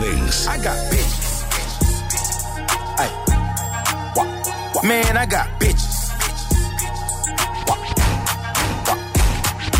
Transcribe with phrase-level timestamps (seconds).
[0.00, 0.46] Dance.
[0.46, 1.44] I got bitches.
[2.98, 3.10] Ay.
[4.86, 6.10] Man, I got bitches.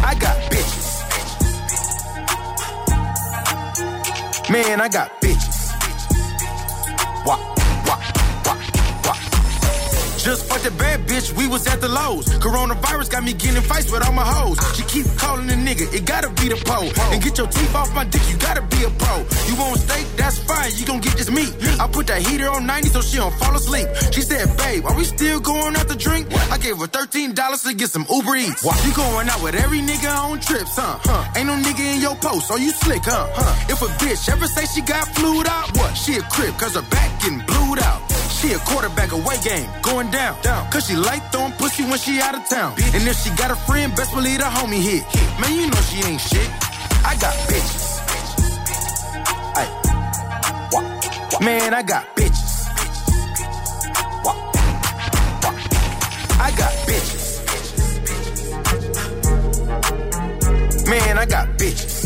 [0.04, 1.02] I got bitches.
[4.50, 5.21] Man, I got
[10.22, 12.26] Just fucked a bad bitch, we was at the lows.
[12.38, 14.56] Coronavirus got me getting fights with all my hoes.
[14.76, 16.90] She keep calling the nigga, it gotta be the pole.
[17.10, 19.18] And get your teeth off my dick, you gotta be a pro.
[19.50, 21.50] You want steak, that's fine, you gon' get this meat.
[21.80, 23.88] I put that heater on 90 so she don't fall asleep.
[24.12, 26.28] She said, babe, are we still going out to drink?
[26.52, 28.62] I gave her $13 to get some Uber Eats.
[28.86, 30.98] You going out with every nigga on trips, huh?
[31.02, 31.34] huh?
[31.34, 33.26] Ain't no nigga in your post, so you slick, huh?
[33.34, 33.72] huh?
[33.74, 35.94] If a bitch ever say she got flued out, what?
[35.94, 38.01] She a crib, cause her back getting blued out.
[38.42, 40.36] She a quarterback away game, going down.
[40.42, 40.68] down.
[40.72, 42.72] Cause she like throwing pussy when she out of town.
[42.92, 45.04] And if she got a friend, best believe the homie hit.
[45.40, 46.50] Man, you know she ain't shit.
[47.06, 48.00] I got bitches.
[49.54, 49.68] Ay.
[51.44, 52.66] Man, I got bitches.
[56.40, 57.38] I got bitches.
[60.88, 62.02] Man, I got bitches.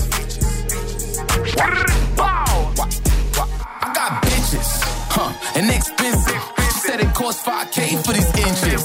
[5.56, 6.42] And expensive.
[6.58, 8.84] She said it cost 5K for these inches.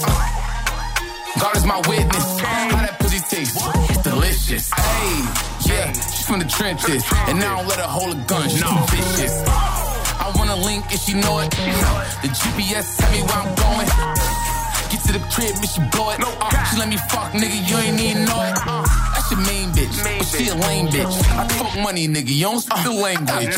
[1.36, 2.40] God is my witness.
[2.40, 3.60] How that pussy taste?
[3.92, 4.72] It's delicious.
[4.72, 5.20] Hey,
[5.68, 7.04] yeah, she's from the trenches.
[7.28, 8.48] And now I don't let her hold a gun.
[8.48, 9.36] She's too vicious.
[9.46, 11.52] I want a link and she know it.
[12.24, 13.88] The GPS tell me where I'm going.
[14.92, 16.20] Get to the crib, and she blow it.
[16.24, 18.56] Uh, she let me fuck, nigga, you ain't even know it.
[19.12, 21.16] That's your main bitch, but she a lame bitch.
[21.36, 23.56] I fuck money, nigga, you don't speak the language.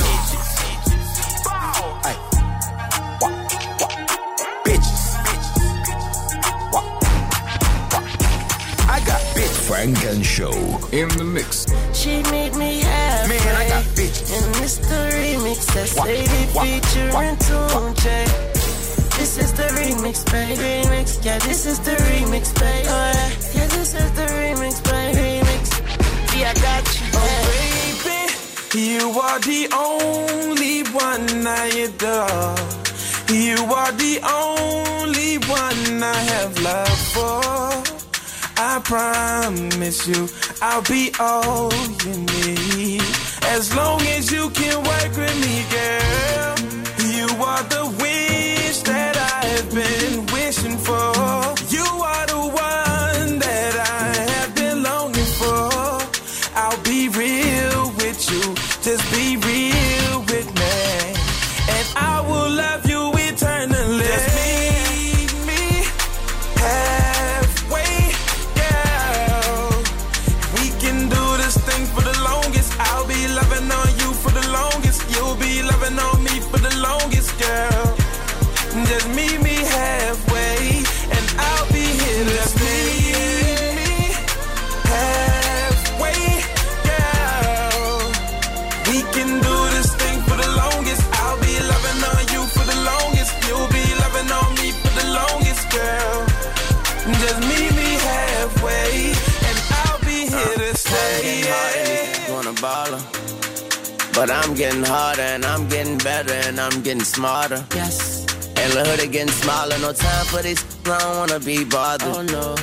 [9.74, 10.54] Funk and Show.
[10.92, 11.66] In the mix.
[11.94, 13.30] She made me happy.
[13.30, 14.30] Man, I got bitches.
[14.38, 18.20] And it's the remix that's Wah, lady wah, featuring wah, Tunche.
[19.18, 20.88] This is the remix, baby.
[20.88, 22.88] Remix, yeah, this is the remix, baby.
[22.88, 25.42] Oh, yeah, yeah, this is the remix, baby.
[25.42, 25.64] Remix.
[26.38, 27.08] Yeah, I got you.
[27.16, 27.34] Oh,
[28.06, 32.56] baby, you are the only one I adore.
[33.28, 37.93] You are the only one I have love for.
[38.58, 40.28] I promise you,
[40.62, 41.72] I'll be all
[42.06, 43.04] you need.
[43.44, 46.34] As long as you can work with me, girl.
[47.12, 47.83] You are the
[104.64, 107.66] getting harder and I'm getting better and I'm getting smarter.
[107.76, 108.26] Yes.
[108.56, 109.78] And the hood getting smaller.
[109.80, 110.64] No time for this.
[110.86, 112.16] I don't wanna be bothered.
[112.16, 112.56] Oh, no.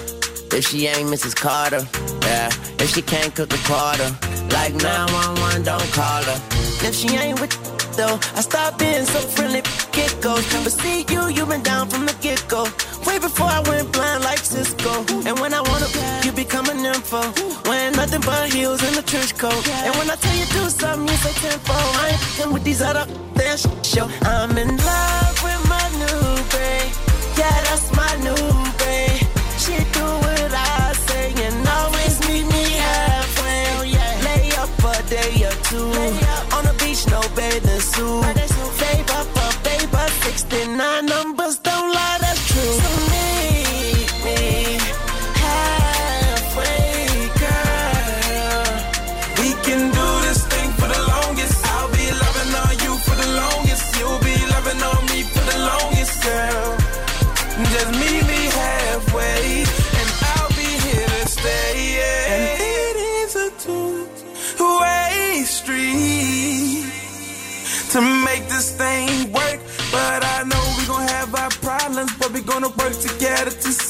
[0.56, 1.36] If she ain't Mrs.
[1.36, 1.82] Carter,
[2.22, 2.48] yeah.
[2.82, 4.08] If she can't cook a quarter,
[4.56, 6.40] like 911, don't call her.
[6.88, 7.69] If she ain't with
[8.00, 9.62] though, I stop being so friendly.
[9.92, 10.34] Get go.
[10.64, 12.62] But see you, you been down from the get go.
[13.06, 14.92] Way before I went blind like Cisco.
[15.28, 15.88] And when I wanna,
[16.24, 17.20] you become an info.
[17.68, 19.62] Wearing nothing but heels in a trench coat.
[19.86, 21.76] And when I tell you do something, you say tempo.
[22.04, 22.06] I
[22.40, 23.58] ain't with these other damn
[23.92, 24.06] show.
[24.22, 26.22] I'm in love with my new
[26.54, 26.92] babe.
[27.40, 28.69] Yeah, that's my new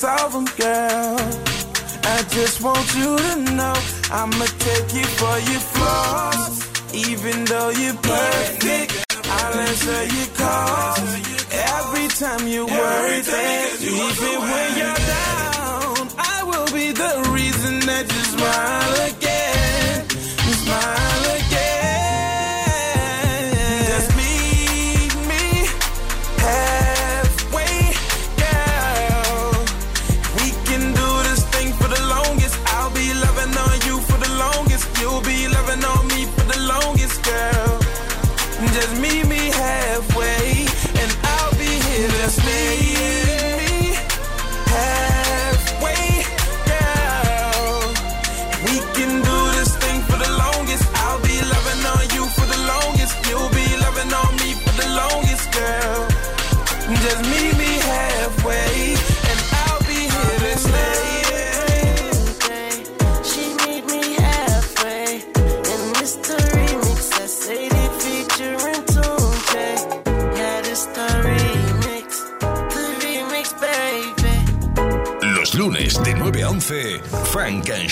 [0.01, 1.17] problem, girl.
[2.17, 3.77] I just want you to know
[4.11, 6.57] I'ma take you for your flaws.
[6.95, 11.11] Even though you're perfect, I'll answer your calls.
[11.53, 13.29] Every time you're worth
[13.83, 19.30] even when you're down, I will be the reason that you smile again.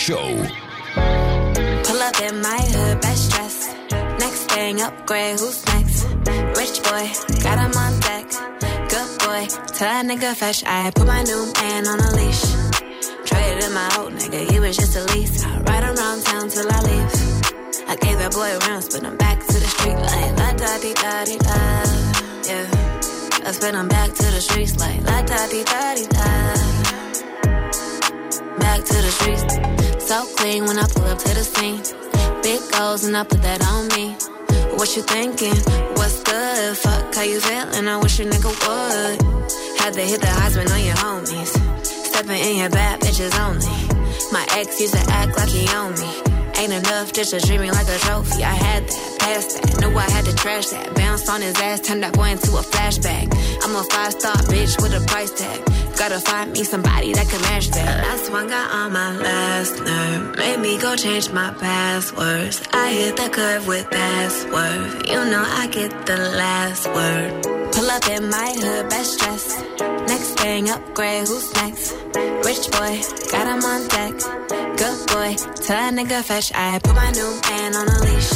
[0.08, 0.16] Show.
[1.84, 3.69] Pull up in my hood, best dress.
[4.19, 6.05] Next thing, upgrade, who's next?
[6.56, 7.05] Rich boy,
[7.44, 8.25] got him on deck.
[8.88, 9.44] Good boy,
[9.76, 10.64] tell that nigga fetch.
[10.64, 12.40] I put my new man on a leash.
[13.26, 15.44] Traded my old nigga, he was just a lease.
[15.44, 17.12] I ride around town till I leave.
[17.87, 20.94] I gave that boy rounds, but I'm back to the street like la da di
[20.94, 21.60] da di da.
[22.49, 26.77] Yeah, I spin him back to the streets like la da di da di da.
[28.60, 31.82] Back to the streets, so clean when I pull up to the scene.
[32.43, 34.16] Big goals and I put that on me.
[34.76, 35.56] What you thinking?
[35.96, 36.76] What's good?
[36.76, 37.88] Fuck how you feeling?
[37.88, 39.81] I wish a nigga would.
[39.81, 41.52] Had to hit the Heisman on your homies.
[41.84, 43.66] Stepping in your bad bitches only.
[44.32, 46.38] My ex used to act like he owned me.
[46.58, 48.43] Ain't enough just treat me like a trophy.
[48.43, 50.94] I had that, passed that, knew I had to trash that.
[50.94, 53.32] Bounced on his ass, turned that boy into a flashback.
[53.62, 55.77] I'm a five star bitch with a price tag.
[55.98, 58.06] Gotta find me somebody that can match that.
[58.06, 60.36] Last one got on my last nerve.
[60.36, 62.62] Made me go change my passwords.
[62.72, 65.08] I hit the curve with password.
[65.08, 67.42] You know I get the last word.
[67.72, 69.60] Pull up in my hood, best dress.
[70.06, 71.92] Next thing, upgrade, who's next?
[72.46, 73.02] Rich boy,
[73.32, 74.14] got him on deck.
[74.78, 75.34] Good boy,
[75.66, 76.52] tell that nigga fetch.
[76.54, 78.30] I put my new man on a leash.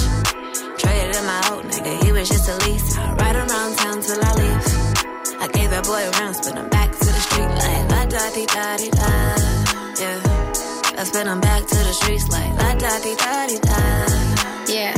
[0.79, 3.22] Traded in my old nigga, he was just a lease.
[11.13, 13.77] Yeah, I spin back to the streets like la da di da di da.
[14.67, 14.95] Yeah,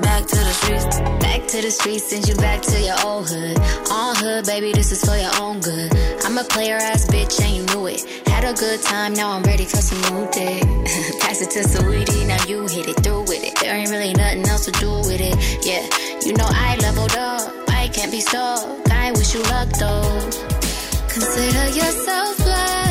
[0.00, 1.00] back to the streets.
[1.20, 3.58] Back to the streets, send you back to your old hood.
[3.90, 5.92] On hood, baby, this is for your own good.
[6.24, 8.04] I'm a player ass bitch and you knew it.
[8.28, 10.62] Had a good time, now I'm ready for some new dick.
[11.20, 13.58] Pass it to Sweetie, now you hit it through with it.
[13.60, 15.34] There ain't really nothing else to do with it.
[15.66, 15.82] Yeah,
[16.24, 17.52] you know I leveled up.
[17.68, 18.62] I can't be stuck.
[18.90, 20.30] I wish you luck though.
[21.08, 22.81] Consider yourself blessed.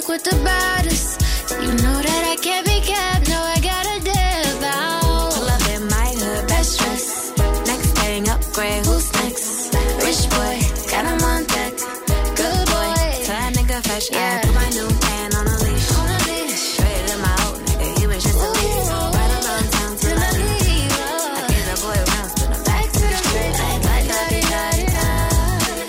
[0.00, 1.20] You got to fuck with the baddest.
[1.60, 3.28] You know that I can't be kept.
[3.28, 5.32] No, I gotta dip out.
[5.34, 7.32] Pull up in my hood, best dress.
[7.66, 9.74] Next thing, upgrade, who's next?
[10.00, 10.56] Rich boy,
[10.88, 11.76] got him on deck.
[12.32, 12.96] Good boy,
[13.28, 14.08] tell that nigga fetch.
[14.12, 15.92] I put my new man on a leash.
[15.92, 16.80] On a leash.
[16.80, 18.88] Traded in my old nigga, he was just a lease.
[18.88, 20.96] Right around town till I leave.
[21.36, 24.62] I gave that boy rounds, but I'm back to the street like da di da
[24.80, 25.04] di da.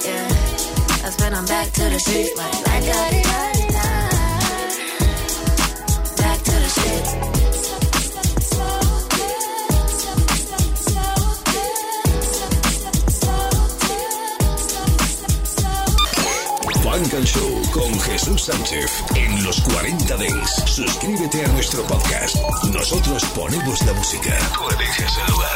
[0.04, 3.31] Yeah, I spin him back to the streets like da di da di da.
[17.12, 20.50] Funk and Show con Jesús Sánchez en los 40 Days.
[20.66, 22.36] Suscríbete a nuestro podcast.
[22.74, 24.38] Nosotros ponemos la música.
[24.54, 25.56] Tú eliges el lugar.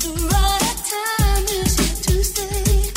[0.00, 2.92] The right time is to stay,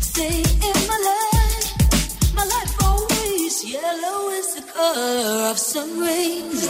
[0.00, 2.34] stay in my life.
[2.34, 6.68] My life always yellow is the color of sun rays.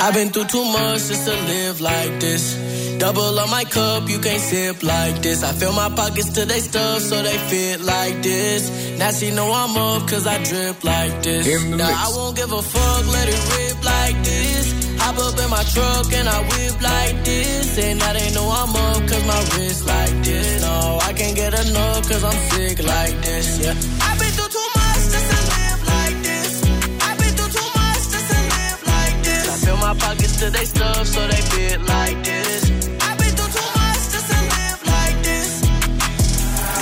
[0.00, 2.77] I've been through too much just to live like this.
[2.98, 5.44] Double on my cup, you can't sip like this.
[5.44, 8.98] I fill my pockets till they stuff so they fit like this.
[8.98, 11.46] Now she know I'm up cause I drip like this.
[11.64, 14.98] now I won't give a fuck, let it rip like this.
[14.98, 17.78] Hop up in my truck and I whip like this.
[17.78, 20.60] And now they know I'm up cause my wrist like this.
[20.62, 23.60] No, I can't get enough cause I'm sick like this.
[23.62, 23.74] Yeah.
[29.88, 32.70] My pockets till they stuff so they fit like this.
[33.00, 34.28] I've been through too much just
[34.84, 35.62] like this.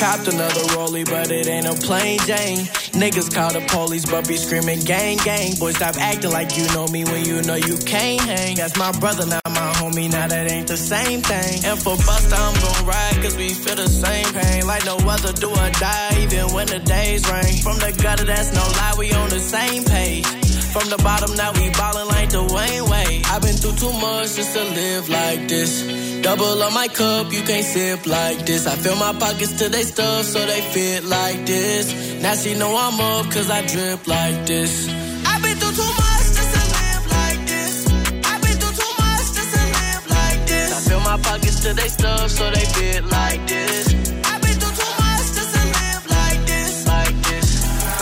[0.01, 2.67] Copped another rollie, but it ain't a plain Jane.
[2.99, 5.55] Niggas call the police, but be screaming gang, gang.
[5.61, 8.57] Boy, stop acting like you know me when you know you can't hang.
[8.57, 11.65] That's my brother, not my homie, now that ain't the same thing.
[11.65, 14.67] And for Busta, I'm gon' ride, cause we feel the same pain.
[14.67, 17.63] Like no other do or die, even when the days rain.
[17.63, 20.46] From the gutter, that's no lie, we on the same page.
[20.77, 23.23] From the bottom, now we ballin' like the Wayne Way.
[23.25, 25.73] I've been through too much just to live like this.
[26.21, 28.67] Double on my cup, you can't sip like this.
[28.67, 32.21] I fill my pockets till they stuff, so they fit like this.
[32.21, 34.87] Now she know I'm up, cause I drip like this.
[35.25, 36.17] I've been through too much.
[41.07, 43.86] My pockets till they stuff, so they fit like this.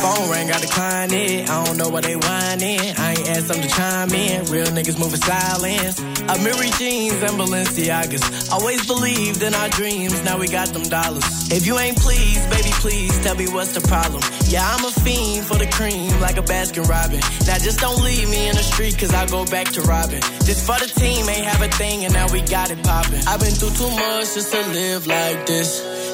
[0.05, 1.49] Phone ring, I decline it.
[1.49, 2.79] I don't know what they whining.
[2.99, 4.45] I ain't asked them to chime in.
[4.53, 5.99] Real niggas moving silence.
[6.29, 8.53] Amiri jeans and Balenciagas.
[8.53, 10.23] Always believed in our dreams.
[10.23, 11.25] Now we got them dollars.
[11.51, 14.21] If you ain't pleased, baby, please tell me what's the problem.
[14.45, 17.21] Yeah, I'm a fiend for the cream, like a Baskin Robin.
[17.49, 20.21] Now just don't leave me in the street, cause I go back to robbing.
[20.45, 23.25] Just for the team, ain't have a thing, and now we got it poppin'.
[23.27, 25.71] I've been through too much just to live like this.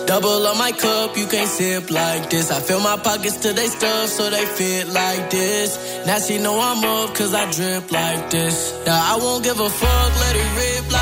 [0.07, 2.53] Double on my cup, you can't sip like this.
[2.53, 5.71] I fill my pockets to they stuff, so they fit like this.
[6.07, 8.57] Now she know I'm up, cause I drip like this.
[8.87, 11.00] Now I won't give a fuck, let it rip like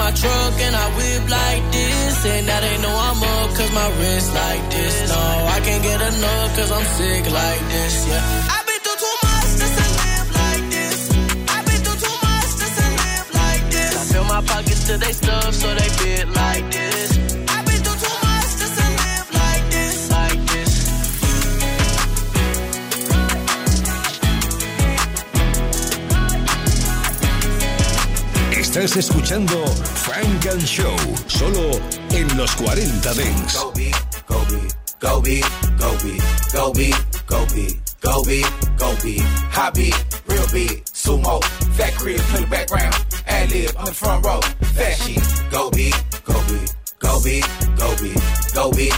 [0.00, 2.16] my truck and I whip like this.
[2.24, 4.94] And now they know I'm up, cause my wrist like this.
[5.12, 5.22] No,
[5.56, 8.54] I can't get enough, cause I'm sick like this, yeah.
[8.54, 10.98] I've been through too much just to live like this.
[11.54, 13.92] I've been through too much just to live like this.
[14.00, 17.29] I fill my pockets they stuff, so they fit like this.
[28.70, 30.96] Estás escuchando Funk and Show,
[31.26, 31.80] solo
[32.12, 33.54] en los 40 Dents.
[33.58, 33.90] Go be,
[34.28, 34.60] go be,
[35.00, 35.40] go be,
[36.52, 36.94] go be,
[37.28, 38.44] go be, go be,
[38.78, 39.16] go be,
[39.58, 39.92] go be,
[40.28, 42.94] real big, sumo, fat crib, play the background,
[43.26, 45.20] ad lib on the front row, fat sheet.
[45.50, 45.90] Go be,
[46.24, 46.60] go be,
[47.00, 47.42] go be,
[47.76, 48.12] go be,
[48.54, 48.88] go be,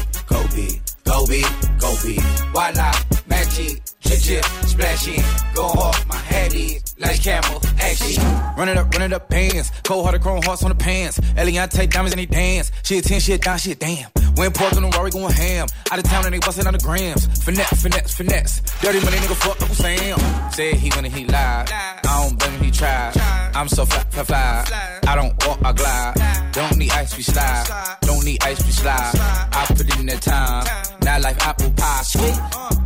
[1.05, 1.43] go be,
[1.81, 2.21] go be,
[2.53, 8.23] why not, magic chip chip, splash in, go hard, my head is like camel, action.
[8.57, 9.73] Run it up, run it up, bands.
[9.83, 11.19] Cold hearted chrome hearts on the pants.
[11.19, 12.71] Eliante diamonds and they dance.
[12.83, 14.11] She a 10, she a down, she a damn.
[14.37, 15.67] When pork on the Rory going ham.
[15.91, 17.27] Out of town and they bustin' on the grams.
[17.45, 18.61] Finesse, finesse, finesse.
[18.81, 20.19] Dirty money nigga fuck Uncle Sam.
[20.53, 21.71] Said he gonna he lied.
[21.71, 23.13] I don't blame him, he tried.
[23.55, 25.01] I'm so fly, fly, fly.
[25.07, 26.53] I don't walk, I glide.
[26.53, 27.99] Don't need ice, we slide.
[28.03, 29.13] Don't need ice, we slide.
[29.53, 30.67] I put in that time.
[31.03, 32.82] Now life apple pie, sweet.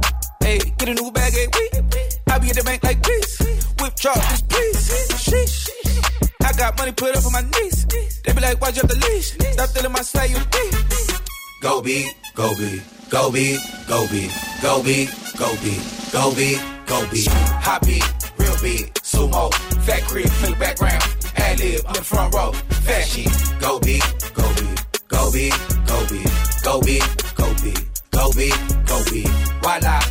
[0.47, 2.07] Hey, get a new bag, hey, wee, wee.
[2.31, 3.41] I be at the bank like this.
[3.81, 4.79] Whip drop, this please.
[5.27, 5.69] Sheesh.
[6.41, 7.85] I got money put up for my niece.
[8.23, 9.35] They be like, why'd you have the leash?
[9.55, 11.21] Stop telling my slide, you thief.
[11.61, 14.31] Go be, go be, go be, go be,
[14.63, 15.79] go be, go be,
[16.15, 17.27] go be, go be.
[17.67, 18.07] Hot beat,
[18.39, 21.03] real beat, sumo, fat crib, fill the background.
[21.35, 22.53] Ad lib, I'm the front row,
[22.87, 23.03] fat.
[23.59, 23.99] Go be,
[24.33, 24.69] go be,
[25.11, 25.51] go be,
[25.91, 26.23] go be,
[26.63, 27.01] go be,
[27.35, 27.75] go be,
[28.15, 28.51] go be,
[28.87, 29.27] go be.
[29.61, 30.06] Voila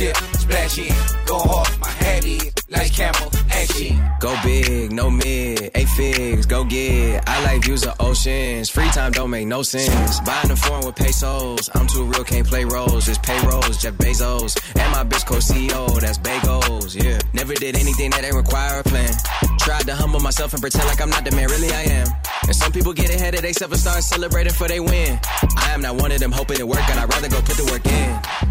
[0.00, 0.94] chip, splash in,
[1.26, 4.00] go hard, my head is like camel, action.
[4.18, 7.28] Go big, no mid, eight figs, go get.
[7.28, 8.70] I like views of oceans.
[8.70, 10.20] Free time don't make no sense.
[10.20, 11.68] Buying the foreign with pesos.
[11.74, 13.08] I'm too real, can't play roles.
[13.08, 14.52] It's payrolls, Jeff Bezos.
[14.80, 17.18] And my bitch co CEO, that's Bagels, yeah.
[17.34, 19.12] Never did anything that ain't require a plan.
[19.58, 22.08] Tried to humble myself and pretend like I'm not the man, really I am.
[22.46, 25.18] And some people get ahead of themselves and start celebrating for they win.
[25.58, 27.64] I am not one of them hoping it work, and I'd rather go put the
[27.70, 28.49] work in.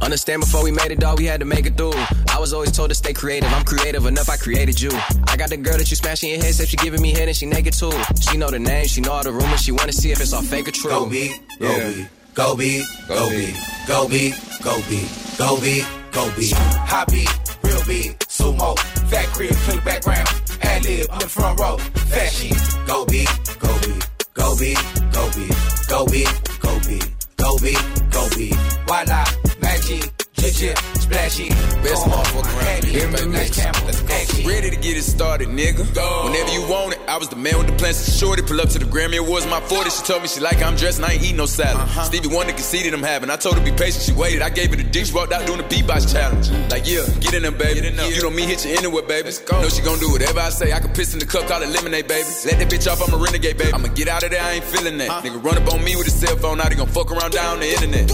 [0.00, 1.92] Understand before we made it, dog, we had to make it through.
[2.30, 3.52] I was always told to stay creative.
[3.52, 4.90] I'm creative enough, I created you.
[5.26, 7.36] I got the girl that you smashing your head, said she giving me head and
[7.36, 7.92] she naked too.
[8.20, 10.42] She know the name, she know all the rumors, she wanna see if it's all
[10.42, 10.90] fake or true.
[10.90, 12.04] Go be, go be,
[12.36, 13.54] go be, go be,
[13.88, 15.04] go be, go be,
[15.36, 16.50] go be, go be.
[16.86, 17.26] Hobby,
[17.62, 18.78] real be, sumo,
[19.10, 20.28] fat crib, to the background,
[20.62, 22.56] ad lib, on the front row, fat sheet.
[22.86, 23.26] Go be,
[23.58, 23.98] go be,
[24.32, 24.74] go be,
[25.10, 25.48] go be,
[25.88, 26.24] go be,
[26.60, 27.00] go be,
[27.36, 27.76] go be,
[28.10, 28.54] go be.
[28.86, 29.47] Why not?
[29.88, 30.17] Gucci
[30.56, 31.50] chip, splash it,
[31.82, 33.06] Best motherfucker around here.
[33.08, 33.56] is Hear me, like mix.
[33.56, 34.14] camel, Let's go.
[34.14, 34.46] action.
[34.46, 35.84] Ready to get it started, nigga.
[36.24, 38.42] Whenever you want it, I was the man with the plans to shorty.
[38.42, 39.90] Pull up to the Grammy Awards, my 40.
[39.90, 41.88] She told me she like how I'm dressed and I ain't eat no salad.
[42.06, 43.30] Stevie Wonder conceded I'm having.
[43.30, 44.42] I told her be patient, she waited.
[44.42, 46.50] I gave her the dish, walked out doing the beatbox challenge.
[46.70, 47.86] Like, yeah, get in there, baby.
[47.88, 49.24] You know me, hit you anywhere, baby.
[49.26, 49.60] Let's go.
[49.60, 50.72] Know she gon' do whatever I say.
[50.72, 52.26] I can piss in the cup, call it lemonade, baby.
[52.46, 53.72] Let that bitch off, I'm a renegade, baby.
[53.72, 55.24] I'ma get out of there, I ain't feeling that.
[55.24, 57.60] Nigga run up on me with a cell phone, now they gon' fuck around down
[57.60, 58.08] the internet.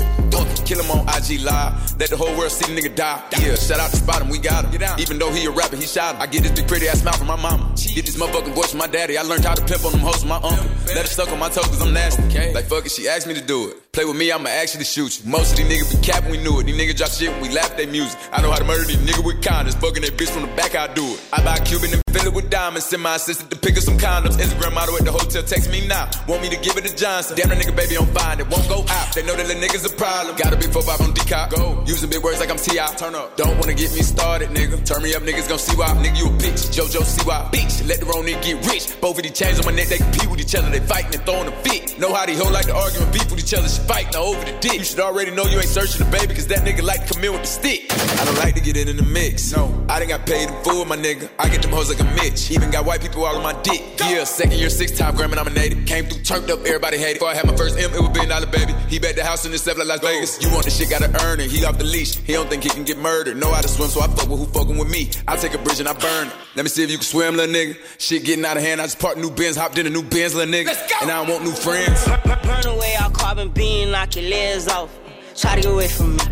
[0.65, 1.99] Kill him on IG Live.
[2.01, 3.23] Let the whole world see the nigga die.
[3.41, 4.99] Yeah, shout out to Spot him, we got him.
[4.99, 6.23] Even though he a rapper, he shot him.
[6.23, 7.75] I get this big pretty ass smile from my mama.
[7.95, 9.17] Get this motherfucking voice from my daddy.
[9.17, 10.67] I learned how to pimp on them hoes from my uncle.
[10.87, 12.23] Let her suck on my toes cause I'm nasty.
[12.25, 12.53] Okay.
[12.53, 13.93] Like fuck it, she asked me to do it.
[13.93, 15.31] Play with me, I'ma actually shoot you.
[15.31, 16.65] Most of these niggas be capping, we knew it.
[16.65, 18.19] These niggas drop shit when we laugh at their music.
[18.33, 19.77] I know how to murder these niggas with kindness.
[19.77, 21.21] Fucking that bitch from the back, I do it.
[21.33, 22.87] I buy Cuban and fill it with diamonds.
[22.87, 24.39] Send my assistant to pick up some condoms.
[24.39, 26.09] Instagram model at the hotel, text me now.
[26.29, 27.35] Want me to give it to Johnson.
[27.37, 29.11] Damn, that nigga baby on fire, it won't go out.
[29.15, 30.37] They know that the niggas a problem.
[30.39, 31.51] Gotta big 4-5 on decop.
[31.51, 31.83] Go.
[31.85, 32.87] Using big words like I'm T.I.
[32.95, 33.37] Turn up.
[33.37, 34.79] Don't wanna get me started, nigga.
[34.87, 35.91] Turn me up, niggas gon' see why.
[35.99, 36.71] Nigga, you a bitch.
[36.71, 37.51] JoJo, see why.
[37.51, 38.87] Bitch, let the wrong nigga get rich.
[39.01, 40.71] Both of these chains on my neck, they compete with each other.
[40.71, 41.99] They fighting and throwing a fit.
[41.99, 43.69] Know how these hoes like to argue and beef with each other.
[43.69, 44.79] She fight now over the dick.
[44.79, 47.25] You should already know you ain't searching the baby, cause that nigga like to come
[47.25, 47.91] in with the stick.
[47.91, 49.51] I don't like to get in in the mix.
[49.51, 51.29] No, I done got paid in full, my nigga.
[51.39, 52.44] I get them hoes like a Mitch.
[52.45, 52.55] Bitch.
[52.55, 53.83] Even got white people all on my dick.
[54.01, 55.87] Yeah, second year, six time Grammy nominated.
[55.87, 57.15] Came through, turned up, everybody hated.
[57.15, 58.75] Before I had my first M, it was billion dollar baby.
[58.89, 60.43] He bet the house in the stuff like Las Vegas.
[60.43, 61.51] You want the shit, gotta earn it.
[61.51, 62.17] He off the leash.
[62.17, 63.37] He don't think he can get murdered.
[63.37, 65.11] Know how to swim, so I fuck with who fucking with me.
[65.27, 66.35] I take a bridge and I burn it.
[66.57, 67.77] Let me see if you can swim, little nigga.
[67.99, 68.81] Shit getting out of hand.
[68.81, 70.75] I just parked new Benz, hopped in a new Benz, little nigga.
[71.03, 72.05] And I don't want new friends.
[72.45, 74.91] Burn away all carbon beam, knock your legs off.
[75.37, 76.23] Try to get away from me.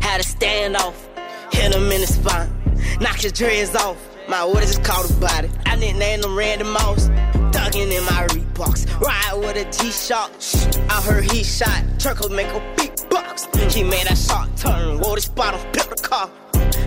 [0.00, 1.08] Had to stand off.
[1.52, 2.50] Hit him in the spine.
[3.00, 3.96] Knock his dreads off.
[4.28, 5.50] My orders is called his body.
[5.66, 7.08] I didn't name them Randy Moss.
[7.52, 9.00] Thuggin' in my Reeboks.
[9.00, 10.30] Ride with a G-Shock.
[10.90, 11.82] I heard he shot.
[11.98, 13.70] Turco make a beatbox.
[13.70, 14.98] He made that shot turn.
[15.00, 16.30] Wore the spot on, built car.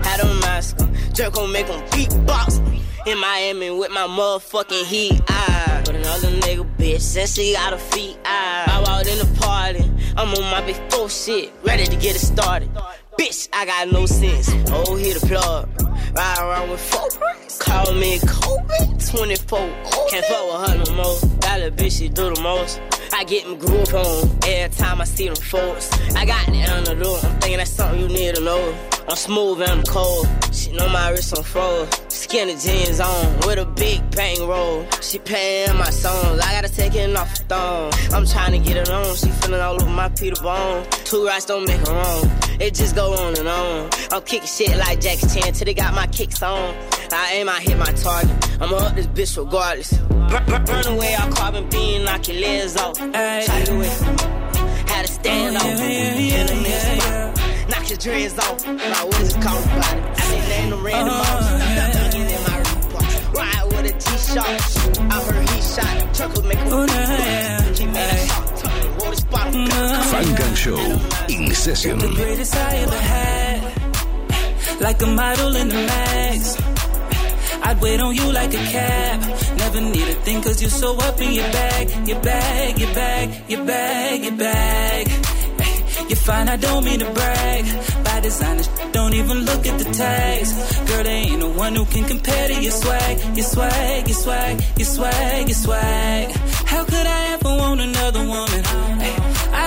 [0.04, 0.78] Had a mask.
[1.14, 2.60] Jerko make him beatbox.
[3.06, 5.22] In Miami with my motherfucking heat.
[5.28, 8.18] I put another nigga bitch since she got her feet.
[8.26, 9.84] I, I walked in the party.
[10.18, 11.54] I'm on my four shit.
[11.64, 12.70] Ready to get it started.
[13.18, 14.50] Bitch, I got no sense.
[14.70, 15.70] Oh, hit the plug.
[16.16, 17.58] Ride around with four bricks.
[17.58, 18.98] Call me Kobe.
[19.10, 19.60] 24.
[20.10, 21.38] Can't fuck with her no more.
[21.58, 22.80] Little bitch, she do the most.
[23.14, 25.92] I get them group on every time I see them folks.
[26.16, 27.24] I got the antidote.
[27.24, 28.78] I'm thinking that's something you need to know.
[29.10, 30.28] I'm smooth and I'm cold.
[30.54, 31.90] She know my wrist on froze.
[32.10, 34.86] Skinny jeans on with a big bang roll.
[35.02, 36.42] She paying my songs.
[36.42, 37.92] I gotta take it off the thong.
[38.14, 39.16] I'm trying to get it on.
[39.16, 40.86] She feeling all over my Peter Bone.
[41.06, 42.30] Two rights don't make her wrong.
[42.60, 43.90] It just go on and on.
[44.12, 46.76] I'm kicking shit like Jackie Chan till they got my kicks on.
[47.12, 48.62] I aim, I hit my target.
[48.62, 49.94] I'ma up this bitch regardless.
[49.98, 52.98] Burn, burn, burn away our carbon beam, knock your legs off.
[52.98, 54.24] Try to get away from me.
[54.92, 55.80] Had to stand oh, off.
[55.80, 57.70] Hit him in the spot.
[57.70, 58.66] Knock your dreads off.
[58.66, 60.02] My orders caught his body.
[60.02, 61.50] I didn't name them random uh, mouse.
[61.96, 63.34] Thuggin' in my Reebok.
[63.34, 64.48] Ride with a T-shock.
[65.12, 66.16] I heard he shot.
[66.16, 68.47] Truckles make him oh, He made a shot.
[69.30, 70.78] Funk and Show
[71.30, 72.00] in session.
[72.00, 74.82] The greatest I ever had.
[74.82, 76.58] Like a model in the max.
[77.64, 79.20] I'd wait on you like a cab.
[79.58, 82.08] Never need a thing cause you're so up in your bag.
[82.08, 85.08] Your bag, your bag, your bag, your bag.
[86.08, 87.66] You're fine, I don't mean to brag.
[88.06, 88.62] By design,
[88.94, 90.54] don't even look at the tags.
[90.88, 93.36] Girl, there ain't no one who can compare to your swag.
[93.36, 96.32] Your swag, your swag, your swag, your swag.
[96.66, 98.97] How could I ever want another woman?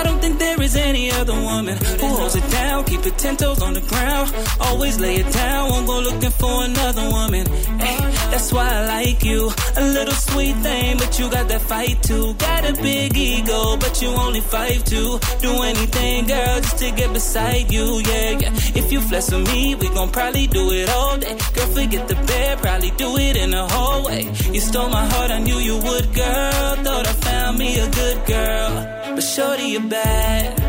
[0.01, 3.37] I don't think there is any other woman who holds it down, keep it ten
[3.37, 4.33] toes on the ground.
[4.59, 7.45] Always lay it down, won't go looking for another woman.
[7.79, 7.99] Ay,
[8.31, 9.51] that's why I like you.
[9.77, 12.33] A little sweet thing, but you got that fight too.
[12.33, 15.19] Got a big ego, but you only five two.
[15.39, 17.99] Do anything, girl, just to get beside you.
[17.99, 18.51] Yeah, yeah.
[18.73, 21.37] If you flex with me, we gon' probably do it all day.
[21.53, 24.23] Girl, forget the bed, probably do it in the hallway.
[24.51, 26.75] You stole my heart, I knew you would, girl.
[26.85, 28.71] Thought I found me a good girl,
[29.15, 30.59] but shorty, you're bad.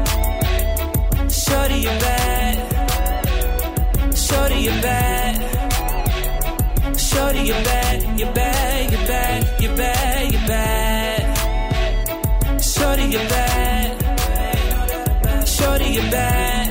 [1.31, 2.57] Shorty, you're bad.
[4.16, 5.35] Shorty, you're bad.
[6.98, 11.22] Shorty, you're bad, you're bad, you're bad, you're bad, you're bad.
[12.62, 13.90] Shorty, you're bad.
[15.46, 16.68] Shorty, you're bad.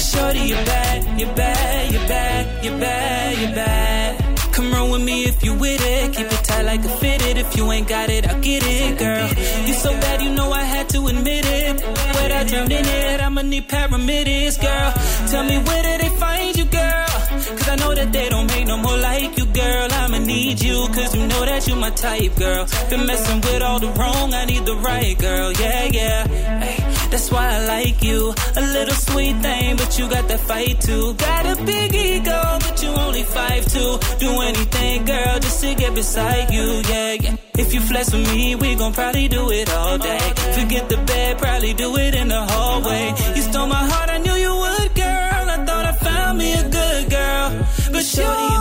[0.00, 4.52] Shorty, you're bad, you're bad, you're bad, you're bad, you're bad.
[4.52, 6.12] Come run with me if you with it.
[6.14, 7.36] Keep it tight like a fitted.
[7.38, 9.28] If you ain't got it, I'll get it, girl.
[9.66, 11.82] You so bad, you know I had to admit it.
[12.16, 14.90] When I drowned in it, I'ma need paramedics, girl.
[15.30, 17.06] Tell me where did they find you, girl?
[17.58, 19.88] Cause I know that they don't make no more like you, girl.
[19.90, 22.66] I'ma need you, cause you know that you my type, girl.
[22.90, 25.52] Been messing with all the wrong, I need the right, girl.
[25.52, 26.83] Yeah, yeah.
[27.14, 28.34] That's why I like you.
[28.56, 31.14] A little sweet thing, but you got that fight too.
[31.14, 33.92] Got a big ego, but you only five two.
[34.18, 36.66] Do anything, girl, just to get beside you.
[36.90, 37.36] Yeah, yeah.
[37.62, 40.24] If you flex with me, we gon' probably do it all day.
[40.58, 43.14] Forget the bed, probably do it in the hallway.
[43.36, 45.44] You stole my heart, I knew you would, girl.
[45.54, 47.48] I thought I found me a good girl,
[47.92, 48.53] but shorty,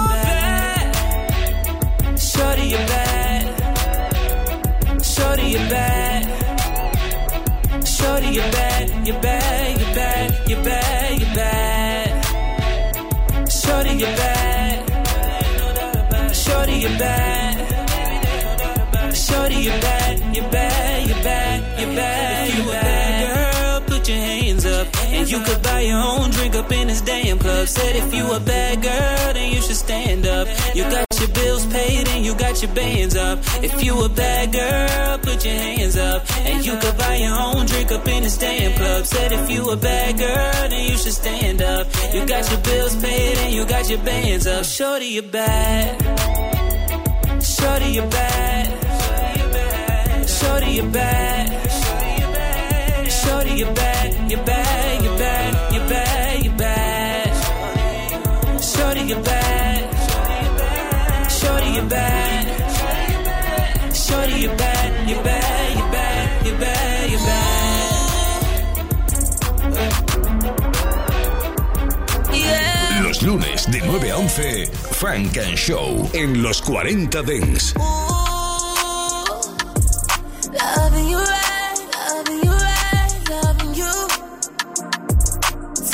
[9.06, 12.26] you're bad, you're bad, you're bad, you're bad.
[13.52, 14.89] Shorty, you're bad.
[16.34, 17.56] Shorty, you're bad.
[19.16, 22.50] Shorty, you're bad, you're bad, you're bad, you're bad.
[22.50, 24.88] If you a bad girl, put your hands up.
[25.08, 27.68] And you could buy your own drink up in this damn club.
[27.68, 30.48] Said if you a bad girl, then you should stand up.
[30.76, 33.40] You got your bills paid and you got your bands up.
[33.64, 36.22] If you a bad girl, put your hands up.
[36.40, 39.06] And you could buy your own drink up in this stand club.
[39.06, 41.88] Said if you a bad girl, then you should stand up.
[42.14, 44.66] You got your bills paid and you got your bands up.
[44.66, 46.02] Shorty, you're bad.
[47.42, 48.66] Shorty, you're bad.
[50.28, 51.72] Shorty, you're bad.
[53.10, 54.32] Shorty, you're bad.
[54.32, 54.54] You're bad.
[54.54, 54.62] You're
[73.24, 77.74] lunes de 9 a 11, Frank and Show en los 40 Dents.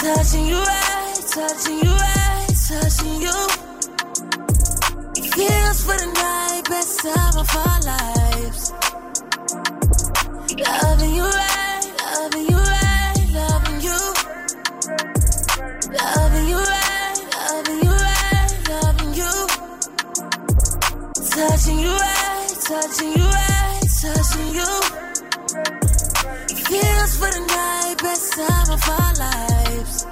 [0.02, 3.38] touching you right, touching you right, touching you.
[5.36, 8.18] Heels for the night, best time of our life.
[28.80, 30.06] of our lives.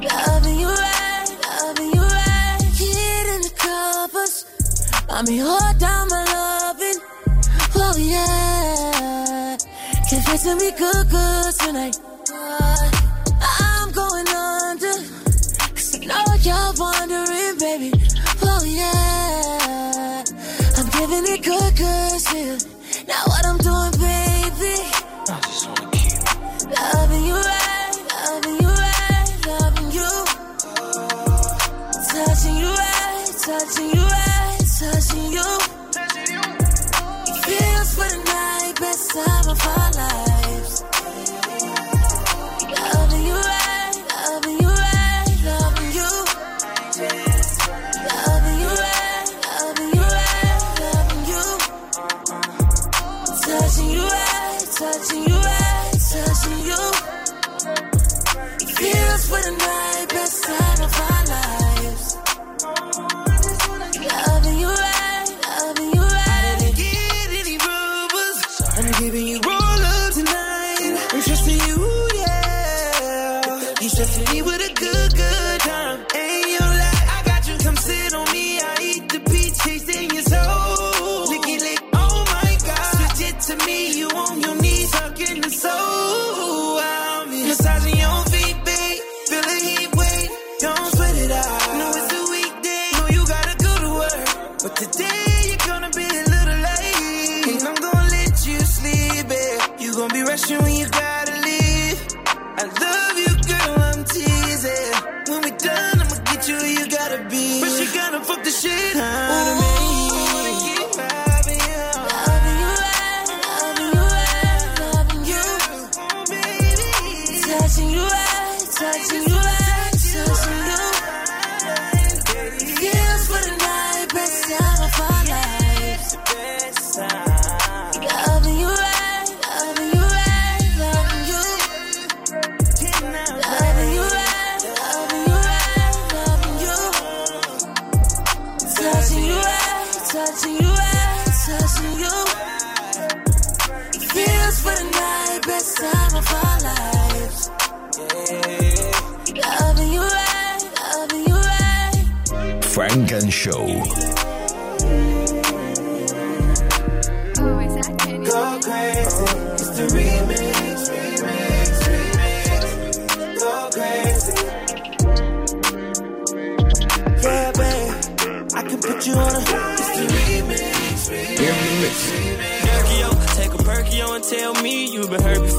[0.00, 2.62] Loving you right, loving you right.
[2.62, 4.44] Hid in the covers.
[5.08, 6.98] I mean, hold down my loving.
[7.76, 9.56] Oh, yeah.
[10.08, 12.09] Confessing me good, good tonight.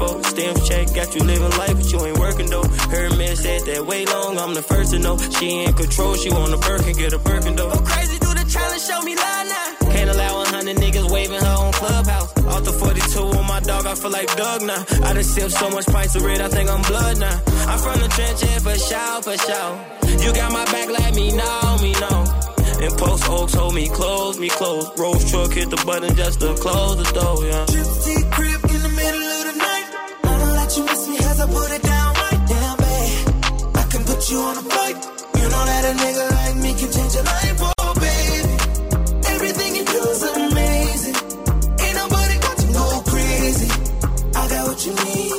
[0.02, 0.24] for.
[0.24, 2.68] Stem check, got you living life, but you ain't working though.
[2.94, 5.18] Her man said that way long, I'm the first to know.
[5.18, 7.70] She in control, she wanna the and get a Birkin though.
[7.70, 9.92] Go crazy through the challenge, show me lie now.
[9.92, 12.30] Can't allow 100 niggas waving her on clubhouse.
[12.52, 14.84] Off the 42 on my dog, I feel like Doug now.
[15.04, 17.38] I just sipped so much pints of red, I think I'm blood now.
[17.70, 19.74] I'm from the trenches, for shout, for shout.
[20.24, 22.20] You got my back, let me know, me know.
[22.82, 24.90] And post Oaks hold me close, me close.
[24.98, 28.21] Rose truck hit the button just to close the door, yeah.
[31.42, 33.76] I put it down right down, babe.
[33.76, 34.96] I can put you on a flight.
[35.40, 38.54] You know that a nigga like me can change your life, oh baby.
[39.34, 41.16] Everything you do is amazing.
[41.82, 43.70] Ain't nobody got to go crazy.
[44.36, 45.31] I got what you need.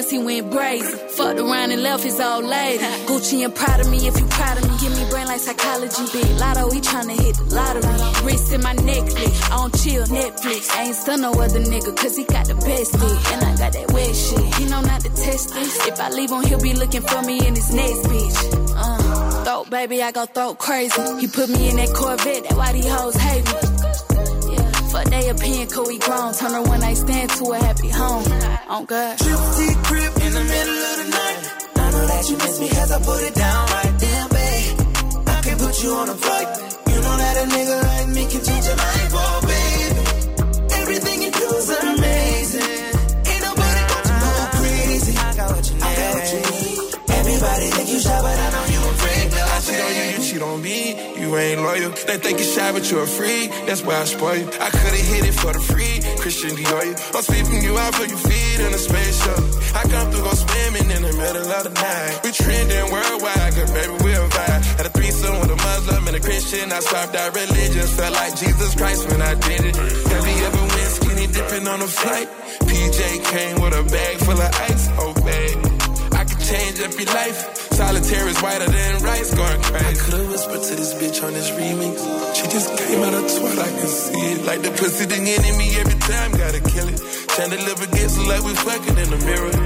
[0.00, 0.98] once he went brazen.
[1.10, 2.82] Fucked around and left his old lady.
[3.04, 4.74] Gucci and proud of me if you proud of me.
[4.80, 6.04] Give me brain like psychology.
[6.12, 8.24] Big lotto, he tryna hit the lottery.
[8.24, 10.70] Wrist in my necklace, on chill Netflix.
[10.74, 13.20] I ain't still no other nigga, cause he got the best dick.
[13.32, 14.54] And I got that wet shit.
[14.54, 15.86] He know not to test this.
[15.86, 16.42] If I leave him.
[16.44, 18.36] he'll be looking for me in his next bitch.
[18.74, 21.02] Uh, throat, baby, I go throat crazy.
[21.20, 23.69] He put me in that Corvette, that why these hoes hate me.
[24.90, 26.34] Yeah, fuck they opinion, cause we grown.
[26.34, 28.24] Turn her one night stand to a happy home.
[28.68, 29.18] On God.
[29.18, 31.38] Trip crib in the middle of the night.
[31.76, 33.94] I know that you miss me cause I put it down right.
[33.98, 34.80] Damn, babe.
[35.26, 36.48] I can put you on a flight.
[36.90, 40.74] You know that a nigga like me can change your life, oh, baby.
[40.80, 42.82] Everything you do is amazing.
[43.30, 45.14] Ain't nobody got to go crazy.
[45.16, 45.84] I got what you need.
[45.84, 46.78] I got what you need.
[47.20, 50.20] Everybody think you shy, but I know you a freak, I cheat on you, you
[50.26, 51.09] cheat on me.
[51.30, 51.90] You ain't loyal.
[52.10, 53.46] They think you shy, but you're free.
[53.62, 54.50] That's why I spoil you.
[54.50, 56.02] I could've hit it for the free.
[56.18, 56.90] Christian Dior.
[57.14, 59.46] I'm sweeping you out for your feet in a space shuttle.
[59.78, 62.18] I come through, go swimming in the middle of the night.
[62.26, 64.62] We trending worldwide, cause baby, we'll vibe.
[64.74, 66.72] Had a threesome with a Muslim and a Christian.
[66.72, 67.94] I swapped out religions.
[67.94, 69.76] Felt like Jesus Christ when I did it.
[69.78, 72.26] Have you ever went skinny dipping on a flight?
[72.66, 72.98] PJ
[73.30, 74.90] came with a bag full of ice.
[74.98, 75.62] Oh, babe.
[76.10, 77.69] I could change your life.
[77.80, 79.88] Solitaire is whiter than rice, going crazy.
[79.88, 81.96] I could've whispered to this bitch on this remix.
[82.36, 84.44] She just came out of twat, I can see it.
[84.44, 87.00] Like the pussy, the enemy every time, gotta kill it.
[87.32, 89.56] Chandelier gets like we fucking in the mirror.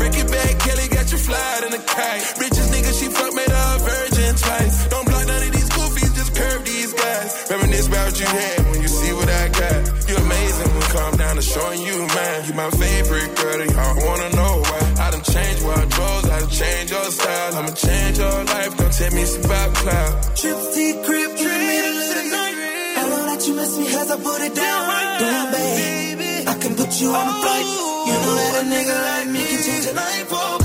[0.00, 2.24] Ricky Bad Kelly got you flying in a kite.
[2.40, 4.88] Richest nigga she fuck made a virgin twice.
[4.88, 7.28] Don't block none of these goofies, just curve these guys.
[7.52, 9.80] Reminisce about what you had when you see what I got.
[10.08, 12.40] You're amazing when calm down to showing you mine.
[12.48, 14.64] You my favorite girl, y'all wanna know
[15.38, 15.72] why.
[15.72, 17.54] I done changed wardrobes, I done your style.
[17.56, 20.36] I'ma change your life, don't tell me it's about cloud.
[20.36, 22.56] Trip T crib middle of the night.
[22.98, 24.82] I know that you miss me cause I put it down.
[25.18, 26.48] Damn, baby.
[26.48, 27.66] I can put you on a flight.
[28.08, 30.57] You know that a nigga like me can change your life, oh,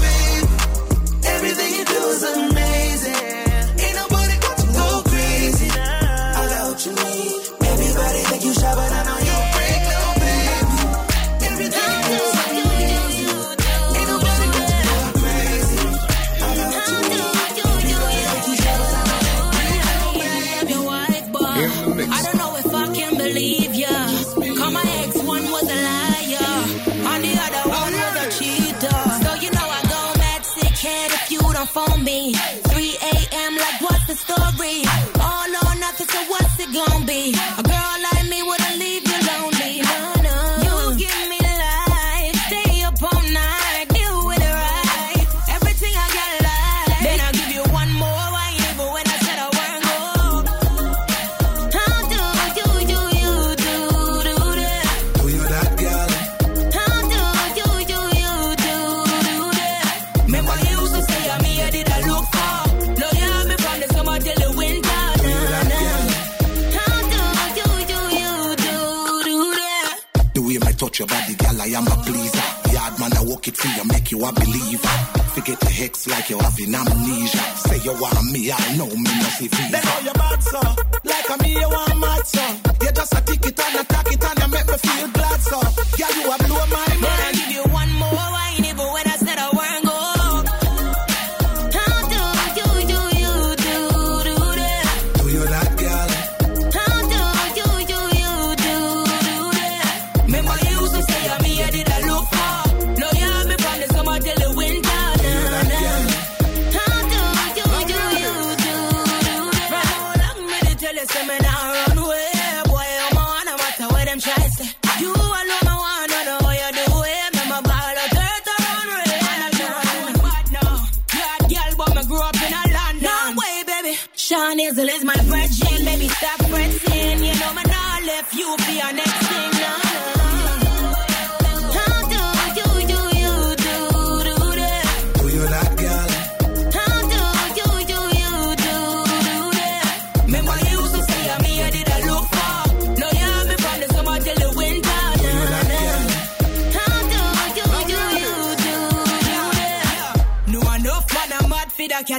[73.44, 74.88] walk it for you, make you a believer.
[75.34, 77.38] Forget the hex like you having amnesia.
[77.56, 79.72] Say you want me, I know me, no see fever.
[79.72, 80.60] They know you bad, so
[81.04, 82.46] like a me, you want mad, so
[82.82, 85.60] you just a tick it and attack it and you make me feel glad, so
[85.98, 87.43] yeah, you a blow my Then I mind.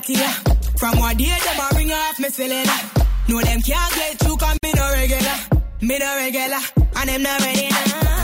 [0.01, 0.59] Cat.
[0.79, 2.73] From what day them a ring off me cylinder.
[3.29, 5.39] No them can't get 'cause me no regular.
[5.81, 6.61] Me no regular,
[6.97, 8.24] and them not ready now.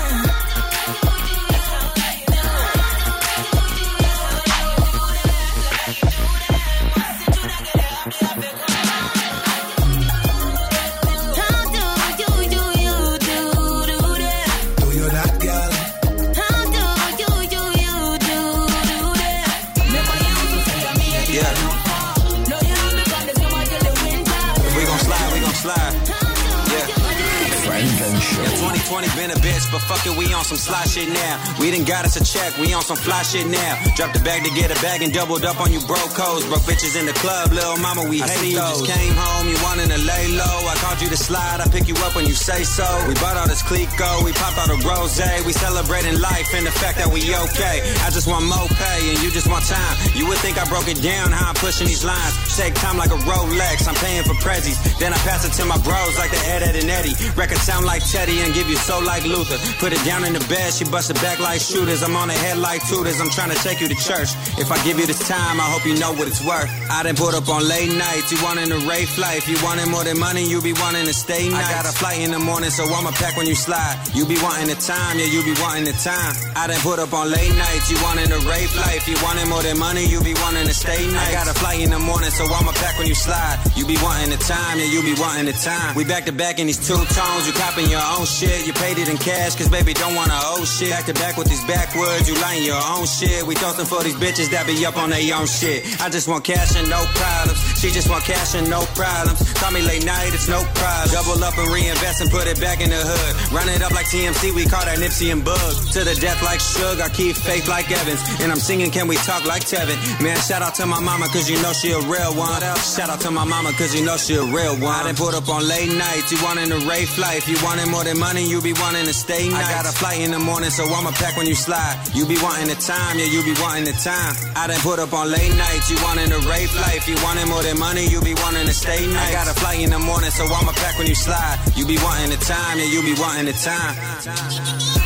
[29.70, 31.38] But fuck it, we on some sly shit now.
[31.59, 33.78] We done got us a check, we on some fly shit now.
[33.94, 36.46] Drop the bag to get a bag and doubled up on you broke codes.
[36.46, 38.83] Broke bitches in the club, little mama, we I hate see you those.
[38.83, 40.59] just came home, you wanted to lay low.
[40.66, 42.87] I called you to slide, I pick you up when you say so.
[43.06, 45.14] We bought all this Clicquot, we popped all the rose.
[45.46, 47.83] We celebrating life and the fact that we okay.
[48.02, 49.94] I just want more pay and you just want time.
[50.16, 52.35] You would think I broke it down, how I'm pushing these lines.
[52.56, 54.80] Take time like a Rolex, I'm paying for prezzies.
[54.98, 57.12] Then I pass it to my bros like the Ed, Edd, and Eddy.
[57.37, 59.59] Record sound like Teddy and give you soul like Luther.
[59.78, 62.02] Put it down in the bed, she bust it back like shooters.
[62.02, 64.30] I'm on the head like tutors, I'm trying to take you to church.
[64.60, 66.68] If I give you this time, I hope you know what it's worth.
[66.90, 69.48] I done put up on late nights, you wanting a rafe life.
[69.48, 71.64] You wanting more than money, you be wanting to stay nice.
[71.64, 73.96] I got a flight in the morning, so I'ma pack when you slide.
[74.14, 76.34] You be wanting the time, yeah, you be wanting the time.
[76.56, 79.08] I done put up on late nights, you wanting a rafe life.
[79.08, 81.28] You wanting more than money, you be wanting to stay nice.
[81.28, 83.58] I got a flight in the morning, so I'ma pack when you slide.
[83.76, 85.94] You be wanting the time, yeah, you be wanting the time.
[85.96, 88.66] We back to back in these two tones, you copping your own shit.
[88.66, 90.90] You paid it in cash, cause baby don't wanna owe shit.
[90.90, 93.46] Back to back with these backwards, you lying your own shit.
[93.46, 95.84] We toasting for these bitches that be up on their own shit.
[96.00, 97.58] I just want cash and no problems.
[97.80, 99.40] She just want cash and no problems.
[99.54, 101.08] Call me late night, it's no problem.
[101.12, 103.52] Double up and reinvest and put it back in the hood.
[103.52, 105.72] Run it up like TMC, we call that Nipsey and Bug.
[105.94, 108.20] To the death like Suge, I keep faith like Evans.
[108.40, 109.96] And I'm singing, can we talk like Tevin?
[110.22, 112.60] Man, shout out to my mama, cause you know she a real one.
[112.82, 114.92] Shout out to my mama, cause you know she a real one.
[114.92, 117.48] I done put up on late nights, you wanting a rafe life.
[117.48, 119.64] You wanting more than money, you be wanting to stay nice.
[119.64, 121.96] I got a flight in the morning, so I'ma pack when you slide.
[122.12, 124.37] You be wanting the time, yeah, you be wanting the time.
[124.57, 127.09] I done put up on late nights, you wanting a rafe life.
[127.09, 129.31] You wanting more than money, you be wanting to stay nice.
[129.31, 131.57] I got a flight in the morning, so I'ma pack when you slide.
[131.74, 134.99] You be wanting the time, yeah, you be wanting the time.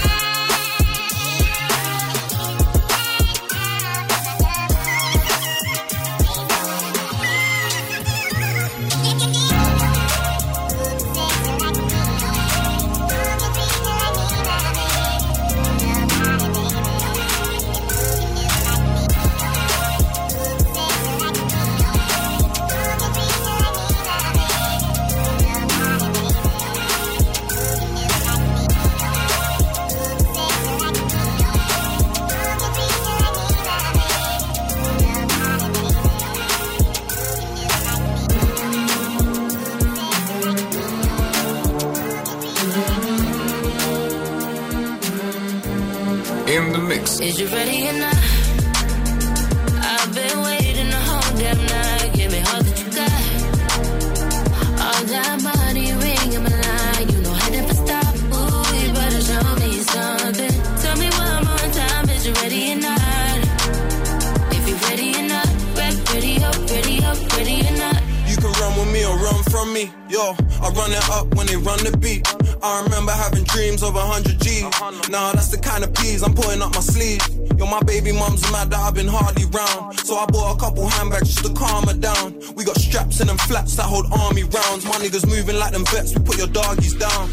[85.14, 87.30] Niggas moving like them vets, we put your doggies down.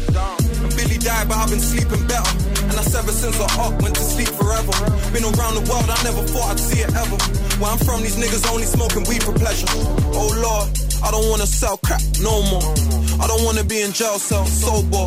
[0.62, 2.30] And Billy died, but I've been sleeping better.
[2.62, 4.72] And that's ever since I up, went to sleep forever.
[5.10, 7.18] Been around the world, I never thought I'd see it ever.
[7.58, 9.66] Where I'm from, these niggas only smoking weed for pleasure.
[10.14, 10.68] Oh Lord,
[11.02, 12.70] I don't wanna sell crap no more.
[13.18, 15.06] I don't wanna be in jail cell sober.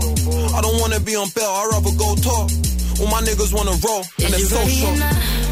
[0.51, 2.51] I don't wanna be on bail, I'd rather go talk.
[2.99, 5.44] All my niggas wanna roll, and they're so short.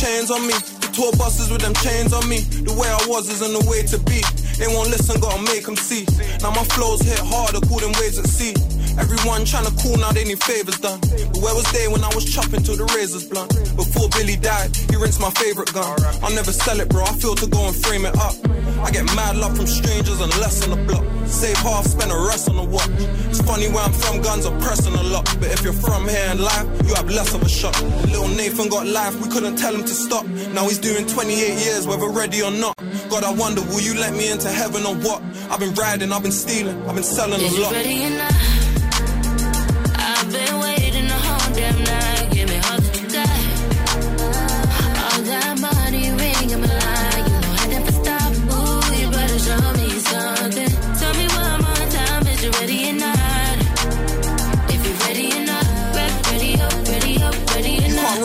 [0.00, 0.56] Chains on me.
[0.80, 2.40] The tour buses with them chains on me.
[2.64, 4.24] The way I was isn't the way to be.
[4.56, 6.08] They won't listen, gotta make them see.
[6.40, 8.56] Now my flows hit harder, cool them waves at sea.
[8.96, 11.00] Everyone tryna cool, now they need favors done.
[11.00, 13.52] But where was they when I was chopping till the razors blunt?
[13.76, 16.00] Before Billy died, he rinsed my favorite gun.
[16.24, 17.04] I'll never sell it, bro.
[17.04, 18.34] I feel to go and frame it up.
[18.82, 21.04] I get mad love from strangers and less on the block.
[21.26, 22.88] Save half, spend the rest on the watch.
[23.28, 25.24] It's funny where I'm from, guns are pressing a lot.
[25.38, 27.80] But if you're from here in life, you have less of a shot.
[28.06, 30.26] Little Nathan got life, we couldn't tell him to stop.
[30.54, 32.76] Now he's doing 28 years, whether ready or not.
[33.08, 35.22] God, I wonder, will you let me into heaven or what?
[35.50, 37.72] I've been riding, I've been stealing, I've been selling Is a lot.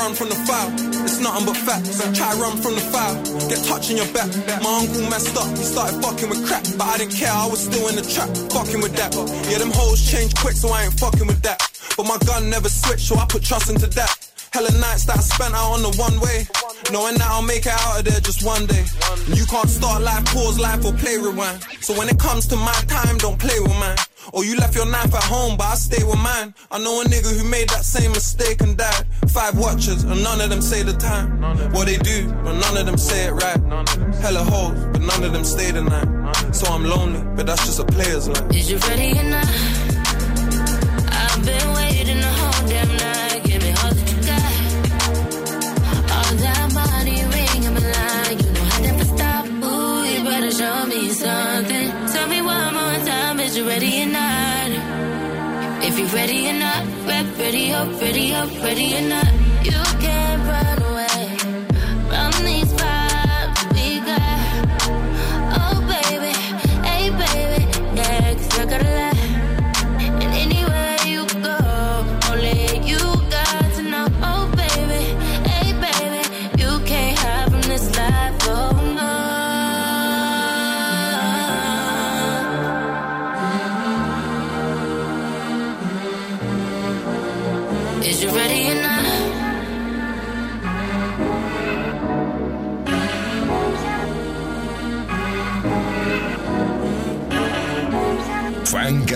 [0.05, 0.69] Run from the fire.
[1.01, 1.97] It's nothing but facts.
[2.13, 3.15] Try run from the fire,
[3.49, 4.29] get touching your back.
[4.61, 6.63] My uncle messed up, he started fucking with crap.
[6.77, 9.09] But I didn't care, I was still in the trap, fucking with that.
[9.49, 11.57] Yeah, them hoes change quick, so I ain't fucking with that.
[11.97, 14.11] But my gun never switched, so I put trust into that.
[14.53, 16.45] Hella nights that I spent out on the one way.
[16.93, 18.85] Knowing that I'll make it out of there just one day.
[19.25, 21.65] And you can't start life, pause life, or play rewind.
[21.81, 23.97] So when it comes to my time, don't play with mine.
[24.33, 26.53] Or you left your knife at home, but I stay with mine.
[26.71, 29.05] I know a nigga who made that same mistake and died.
[29.29, 31.41] Five watchers, and none of them say the time.
[31.73, 33.59] What they do, but none of them say it right.
[34.21, 36.55] Hella hoes, but none of them stay the night.
[36.55, 38.49] So I'm lonely, but that's just a player's life.
[38.55, 39.47] Is you ready or not?
[41.17, 42.54] I've been waiting the whole
[56.15, 56.83] ready or not,
[57.37, 59.33] ready up, ready up, ready or not.
[59.65, 60.24] You can't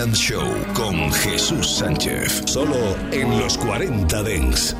[0.00, 2.44] And Show con Jesús Sánchez.
[2.46, 4.72] Solo en los 40 Dents.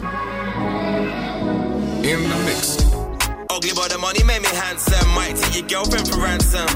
[2.03, 2.79] In the mix.
[3.51, 5.07] Ugly but the money made me handsome.
[5.15, 6.67] Might take your girlfriend for ransom.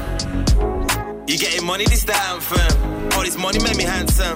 [1.27, 3.13] You getting money this the anthem.
[3.17, 4.35] All this money made me handsome.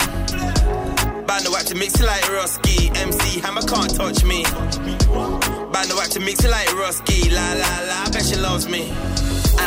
[1.26, 2.88] Band the wax to mix it like Rusky.
[2.96, 4.42] MC Hammer can't touch me.
[4.44, 7.30] Band the wax to mix it like Rusky.
[7.30, 8.88] La la la, I bet she loves me.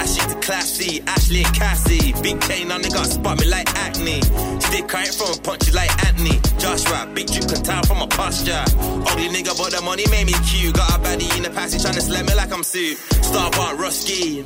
[0.02, 2.12] Ashley to classy, Ashley and Cassie.
[2.24, 4.20] Big chain on, got spot me like acne.
[4.60, 6.42] Stick right from punches like Anthony.
[6.58, 8.66] Joshua, big drip can tell from a posture.
[8.66, 10.74] Ugly nigga, but the money made me cute.
[10.74, 12.98] Got a baddie in the passage trying to slam me like I'm suit.
[12.98, 14.42] Star bar Rusky.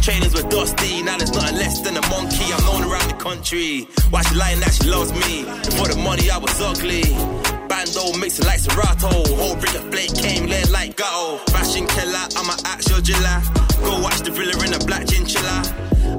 [0.00, 2.48] Trainers were dusty, now there's nothing less than a monkey.
[2.54, 3.86] I'm known around the country.
[4.08, 5.44] Why she lying that she loves me?
[5.68, 7.53] Before the money, I was ugly.
[7.68, 9.08] Bando mixing like Serato.
[9.34, 11.38] Whole brick of flake came laying like ghetto.
[11.52, 13.38] Fashion killer, I'm an actual driller.
[13.82, 15.62] Go watch the thriller in a black chinchilla.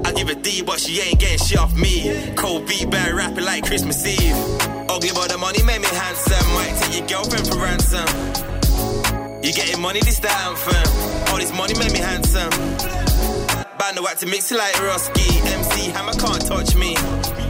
[0.04, 2.34] I give a D, but she ain't getting shit off me.
[2.36, 4.34] Cold beat, bad rapping like Christmas Eve.
[4.88, 6.46] Oh, Ugly, but the money made me handsome.
[6.54, 8.06] Might take your girlfriend for ransom.
[9.42, 11.32] You getting money, this the anthem.
[11.32, 12.50] All this money made me handsome.
[13.78, 15.28] Band the to mix it like Rusky.
[15.52, 17.45] MC Hammer can't touch me.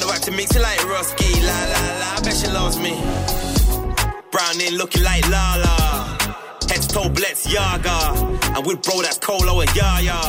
[0.00, 1.30] The wax to mix it like Rusky.
[1.42, 2.92] La la la, I bet she loves me.
[4.30, 6.18] Brown in looking like Lala.
[6.68, 7.08] Head to toe
[7.48, 7.98] Yaga.
[8.54, 10.20] And with bro that's Colo and Yaya.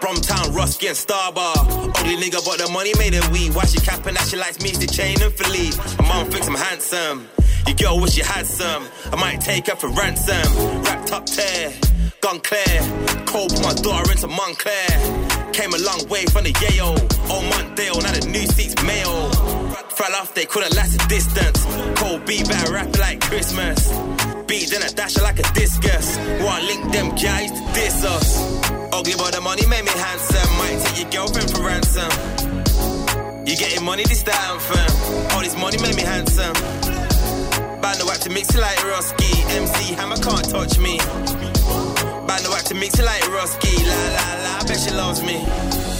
[0.00, 1.54] Bromtown, Rusky and Starbar.
[1.98, 3.54] Ugly nigga, but the money made it weak.
[3.54, 5.76] Why she capping that she likes me to chain and Philippe.
[5.98, 7.28] My mom thinks I'm handsome.
[7.66, 8.86] Your girl wish you had some.
[9.12, 10.82] I might take her for ransom.
[10.82, 11.72] Wrapped up tear,
[12.26, 14.90] Cold put my daughter into Montclair.
[15.52, 16.98] Came a long way from the Yale.
[17.30, 19.30] Old Montdale, now the new seats Mayo.
[19.94, 21.64] Fell off, they couldn't last a distance.
[21.94, 23.78] Cold beat better rapping like Christmas.
[24.48, 26.18] Beat then I dash like a discus.
[26.42, 28.42] One link them guys to diss us.
[28.92, 30.50] Ugly but the money made me handsome.
[30.58, 32.10] Might take your girlfriend for ransom.
[33.46, 35.30] You getting money this the anthem.
[35.30, 36.58] All this money made me handsome.
[37.78, 39.30] Band the wax to mix it like Rusky.
[39.62, 40.98] MC Hammer can't touch me.
[42.26, 43.86] Band the wax to mix it like Rusky.
[43.86, 45.95] La la la, I bet she loves me.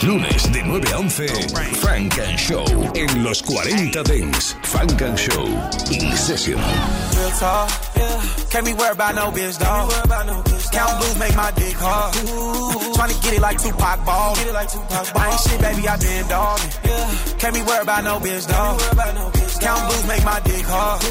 [0.00, 1.26] Los lunes de 9 a 11,
[1.74, 4.56] Funk and Show en los 40 Dents.
[4.62, 5.44] Funk and Show
[5.90, 6.56] in session.
[6.56, 8.20] Real talk, yeah.
[8.50, 9.90] Can't be worried about no bitch, dog.
[10.72, 12.14] Count blues make my dick hard.
[12.14, 14.36] Tryna get it like Tupac ball.
[14.36, 16.70] I ain't shit, baby, I been dogging.
[17.38, 18.80] Can't be worried about no bitch, dog.
[19.60, 21.02] Count blues make my dick hard.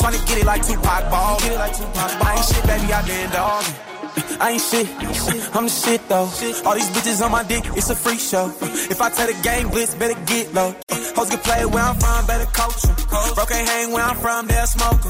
[0.00, 1.36] Tryna get it like Tupac ball.
[1.42, 3.95] I ain't shit, baby, I been dogging.
[4.40, 4.86] I ain't shit,
[5.54, 6.28] I'm the shit though.
[6.66, 8.52] All these bitches on my dick, it's a free show.
[8.62, 10.74] If I tell the gang blitz, better get low.
[11.16, 12.94] Hoes can play where I'm from, better coach 'em.
[13.34, 15.00] Bro can't hang where I'm from, they'll smoke.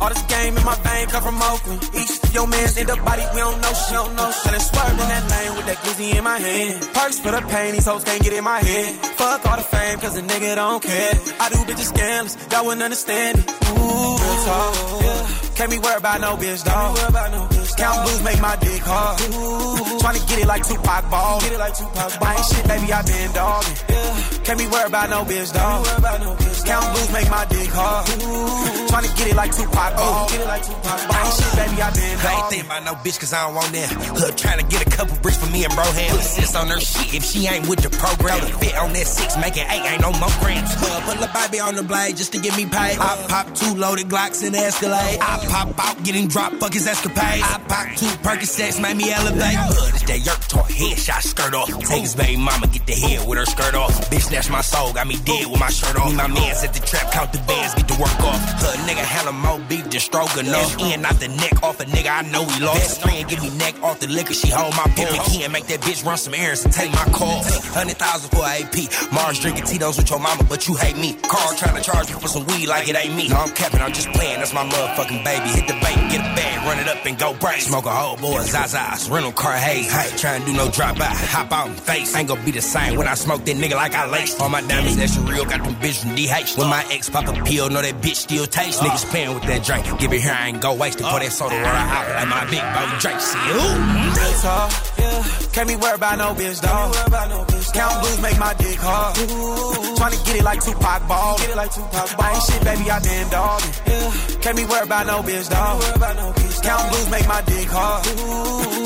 [0.00, 1.82] All this game in my vein come from Oakland.
[1.82, 4.52] Of your mans in the body, we don't know shit, don't know shit.
[4.52, 6.88] And swerve in that lane with that glizzy in my hand.
[6.92, 8.94] Perks for the pain, these hoes can't get in my head.
[9.16, 11.14] Fuck all the fame, cause a nigga don't care.
[11.40, 13.50] I do bitches scandalous, y'all wouldn't understand it.
[13.70, 15.45] Ooh, talk, yeah.
[15.56, 16.96] Can't be worried about no bitch, dog.
[17.76, 19.18] Count blues make my dick hard.
[20.04, 21.40] Tryna get it like Tupac ball.
[21.40, 22.28] Get it like Tupac ball.
[22.28, 23.76] I ain't shit, baby, I been dogging.
[24.44, 25.84] Can't be worried about no bitch, dog.
[26.66, 28.06] Count blues make my dick hard.
[28.92, 30.28] Tryna get it like Tupac oh, ball.
[30.28, 31.16] Get it like Tupac ball.
[31.16, 32.50] I ain't shit, baby, I been I ain't dogging.
[32.50, 33.88] thinking about no bitch cause I don't want that.
[34.20, 36.12] Hood trying to get a couple bricks for me and bro hand.
[36.12, 38.44] Put sis on her shit if she ain't with the program.
[38.44, 40.68] The fit on that six, make it eight, ain't no more grams.
[40.76, 43.00] Put the baby on the blade just to get me paid.
[43.00, 45.18] I pop two loaded Glocks in the Escalade.
[45.20, 47.42] I pop out getting dropped, fuck his escapade.
[47.42, 49.56] I pop two Percocets, make me elevate.
[49.56, 51.68] Hood is that yerk toy, headshot skirt off.
[51.88, 53.92] Take his baby mama, get the head with her skirt off.
[54.10, 56.10] Bitch, that's my soul, got me dead with my shirt off.
[56.10, 58.40] Me, my man set the trap, count the bands, get the work off.
[58.60, 60.80] Hood nigga, handle more beef the than stroganoff.
[60.80, 62.80] In out the neck off a nigga, I know he lost.
[62.80, 64.86] Best friend give me neck off the liquor, she hold my.
[64.96, 67.42] He and make that bitch run some errands and take my call.
[67.76, 69.12] Hundred thousand for a AP.
[69.12, 71.14] Mars drinking Tito's with your mama, but you hate me.
[71.28, 73.28] Carl trying to charge me for some weed like it ain't me.
[73.28, 74.38] No, I'm capping, I'm just playing.
[74.38, 75.35] That's my motherfucking baby.
[75.42, 77.60] Hit the bank, get a bag, run it up and go break.
[77.60, 79.90] Smoke a whole boy, Zaza's, rental car haze.
[79.90, 82.14] Hey, try and do no drop by, hop out and face.
[82.16, 84.40] Ain't gonna be the same when I smoke that nigga like I laced.
[84.40, 86.58] All my diamonds extra real, got them bitch from DH.
[86.58, 88.80] When my ex pop a pill, know that bitch still taste.
[88.80, 89.84] Niggas playing with that drink.
[89.98, 91.06] Give it here, I ain't go waste it.
[91.06, 93.20] Pour that soda water out like my big boy Drake.
[93.20, 94.16] See, ooh.
[94.16, 94.70] Real talk,
[95.06, 95.22] yeah.
[95.52, 96.94] Can't be worried about no bitch, dog.
[97.72, 99.16] Count blues make my dick hard.
[99.96, 101.38] Tryna get it like Tupac ball.
[101.38, 102.24] Get it like Tupac ball.
[102.24, 103.72] I ain't shit, baby, I been dogging.
[103.86, 104.40] Yeah.
[104.42, 105.80] Can't be worried about no bitch, dog.
[106.62, 108.04] Count blues make my dick hard.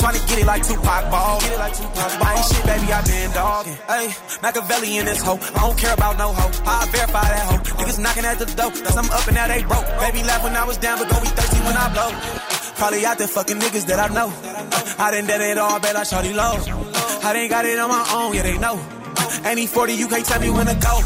[0.00, 1.40] Tryna get it like Tupac ball.
[1.40, 2.28] Get it like Tupac ball.
[2.28, 3.78] I ain't shit, baby, I been dogging.
[3.88, 4.06] Hey,
[4.42, 5.40] Machiavelli in this hoe.
[5.54, 6.52] I don't care about no hoe.
[6.66, 7.62] I verify that hoe.
[7.78, 8.70] Niggas knocking at the door.
[8.70, 9.86] Cause I'm up and now they broke.
[9.98, 12.59] Baby laugh when I was down, but go be thirsty when I blow.
[12.80, 14.32] Probably out there fucking niggas that I know.
[14.96, 16.56] I done done it all, bet I shawty low.
[17.20, 18.80] I done got it on my own, yeah, they know.
[19.44, 20.96] Any 40, you can't tell me when to go.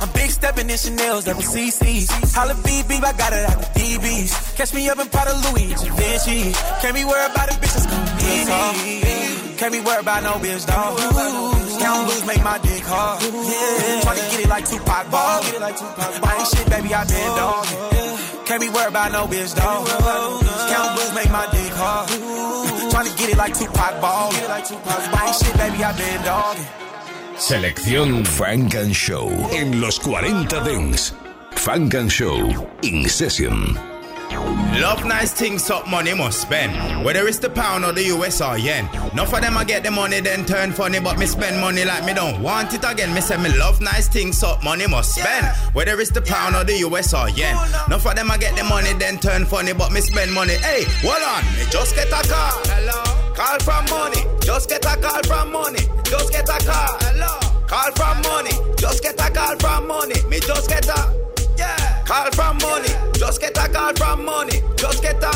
[0.00, 2.08] I'm big stepping in Chanel's, double CC's.
[2.32, 4.56] Holla beep, I got it out the DBs.
[4.56, 6.56] Catch me up in Prada Louis and Vinci.
[6.80, 9.56] Can't be worried about a bitch that's gonna be me.
[9.60, 10.96] Can't be worried about no bitch, dog.
[11.76, 13.20] Count blues make my dick hard.
[13.20, 14.00] Yeah.
[14.00, 15.42] Tryna get it like Tupac ball.
[15.42, 16.30] Get it like Tupac ball.
[16.30, 18.07] I ain't shit, baby, I been dogging.
[18.48, 19.86] Can't be worried about no bitch, dog.
[19.86, 22.08] Count blues make my dick hard.
[22.90, 24.32] Tryna get it like Tupac ball.
[24.32, 25.20] Get it like Tupac ball.
[25.20, 26.66] I ain't shit, baby, I been dogging.
[27.36, 31.12] Selección Funk and Show en los 40 Dents.
[31.56, 32.48] Funk and Show
[32.82, 33.97] in session.
[34.80, 37.04] Love nice things, up money must spend.
[37.04, 38.88] Whether it's the pound or the US or yen.
[39.12, 42.04] Enough of them I get the money, then turn funny, but me spend money like
[42.04, 43.12] me don't want it again.
[43.12, 45.46] Me say me love nice things, up money must spend.
[45.74, 47.56] Whether it's the pound or the US or yen.
[47.86, 50.54] Enough of them I get the money, then turn funny, but me spend money.
[50.54, 52.60] Hey, hold on, me just get a call.
[52.70, 54.22] Hello, call from money.
[54.40, 55.80] Just get a call from money.
[56.04, 56.96] Just get a call.
[57.00, 58.56] Hello, call from money.
[58.76, 60.22] Just get a call from money.
[60.28, 61.27] Me just get a.
[62.08, 62.88] Call from money.
[63.12, 64.62] Just get a call from money.
[64.76, 65.30] Just get a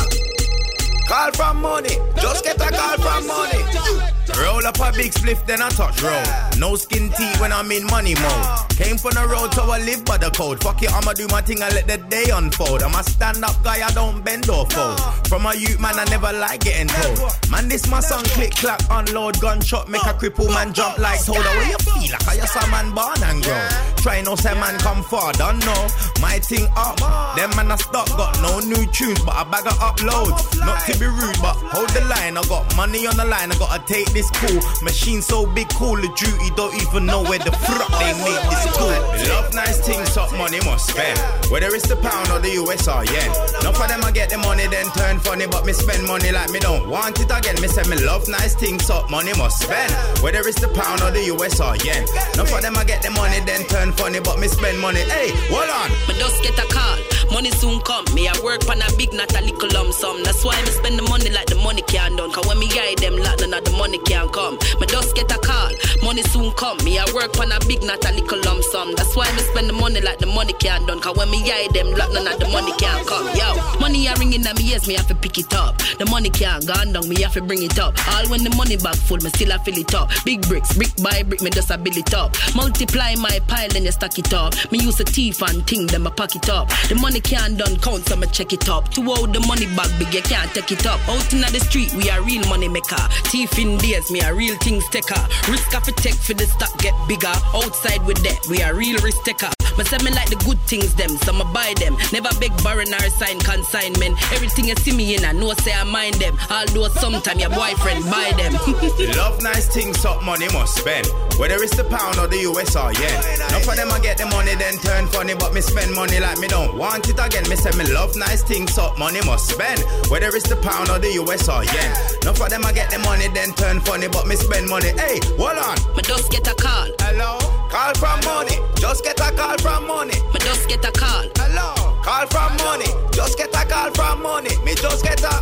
[1.07, 1.99] call from money.
[2.15, 4.22] Just get a call from money.
[4.39, 6.25] Roll up a big spliff, then I touch road.
[6.57, 8.69] No skin teeth when I'm in money mode.
[8.77, 10.63] Came from the road, so I live by the code.
[10.63, 12.83] Fuck it, I'ma do my thing and let the day unfold.
[12.83, 14.99] I'm a stand up guy, I don't bend or fold.
[15.27, 17.19] From a youth man, I never like getting told.
[17.51, 21.43] Man, this my song, click, clap, unload, gunshot, make a cripple man jump like told.
[21.43, 23.67] How you feel like I just a man born and grow?
[23.97, 25.87] Try no say man come far, don't know.
[26.21, 26.97] My thing up,
[27.35, 30.59] them man I stop, got no new tunes, but I bag of uploads.
[30.63, 32.37] Not to be rude, but hold the line.
[32.37, 34.61] I got money on the line, I gotta take this cool.
[34.81, 38.65] Machine so big, Call of Duty, don't even know where the fuck they make this
[38.77, 38.93] tool.
[39.33, 41.17] Love nice things, top money must spend.
[41.51, 43.29] Whether it's the pound or the US or yen.
[43.61, 46.49] Enough of them I get the money, then turn funny, but me spend money like
[46.51, 47.59] me don't want it again.
[47.61, 49.91] Me say me love nice things, top money must spend.
[50.21, 52.03] Whether it's the pound or the US or yen.
[52.33, 55.01] Enough of them I get the money, then turn funny, but me spend money.
[55.01, 55.89] Hey, hold on.
[56.07, 56.97] Me just get a call,
[57.33, 58.05] money soon come.
[58.13, 60.23] Me I work on a big, not a little lump sum.
[60.23, 62.31] That's why me spend the money like the money can't done.
[62.31, 64.55] Cause when me guide them lot, none of the money can come.
[64.79, 65.73] Me just get a call,
[66.03, 66.77] money soon come.
[66.85, 68.93] Me I work on a big, not a little lump sum.
[68.95, 71.01] That's why me spend the money like the money can't done.
[71.01, 73.25] Cause when me guide them lot, none of the money can come.
[73.33, 73.49] Yo,
[73.81, 75.81] money a ringing at me yes, me have to pick it up.
[75.97, 77.97] The money can't gone down, me have to bring it up.
[78.13, 80.11] All when the money bag full, me still a fill it up.
[80.23, 82.37] Big bricks, brick by brick, me just a build it up.
[82.55, 84.53] Multiply my pile, and you stack it up.
[84.71, 86.69] Me use a thief and thing, then I pack it up.
[86.89, 88.89] The money can't done count, so me check it up.
[88.91, 90.99] To hold the money bag big, you can't take it up.
[91.09, 93.03] Out in the street, we are real money maker.
[93.31, 95.21] Thief in days, me a real things taker.
[95.49, 97.33] Risk of a take for the stock get bigger.
[97.53, 99.62] Outside with that, we are real risk taker.
[99.75, 101.97] But say me like the good things them, so me buy them.
[102.11, 104.19] Never beg borrow or sign consignment.
[104.33, 106.37] Everything you see me in, I know say I mind them.
[106.49, 108.53] Although sometime your boyfriend buy them.
[109.17, 111.07] Love nice things, up money must spend.
[111.37, 113.17] Whether it's the pound or the US or yen.
[113.49, 116.37] Enough of them I get the money then turn funny, but me spend money like
[116.39, 117.47] me don't want it again.
[117.49, 119.81] Me say me love nice things, up money must spend.
[120.09, 121.91] Whether it's the pound or the US or yen.
[122.21, 124.91] Enough of them I get the money then turn funny, but me spend money.
[124.97, 125.77] Hey, hold on.
[125.95, 126.89] Me just get a call.
[126.99, 127.39] Hello,
[127.73, 128.57] call from money.
[128.75, 130.13] Just get a call from money.
[130.31, 131.25] Me just get a call.
[131.37, 132.85] Hello, call from money.
[133.11, 134.55] Just get a call from money.
[134.63, 135.33] Me just get a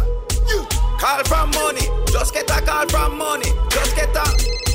[0.97, 1.85] call from money.
[2.07, 3.51] Just get a call from money.
[3.69, 4.70] Just get a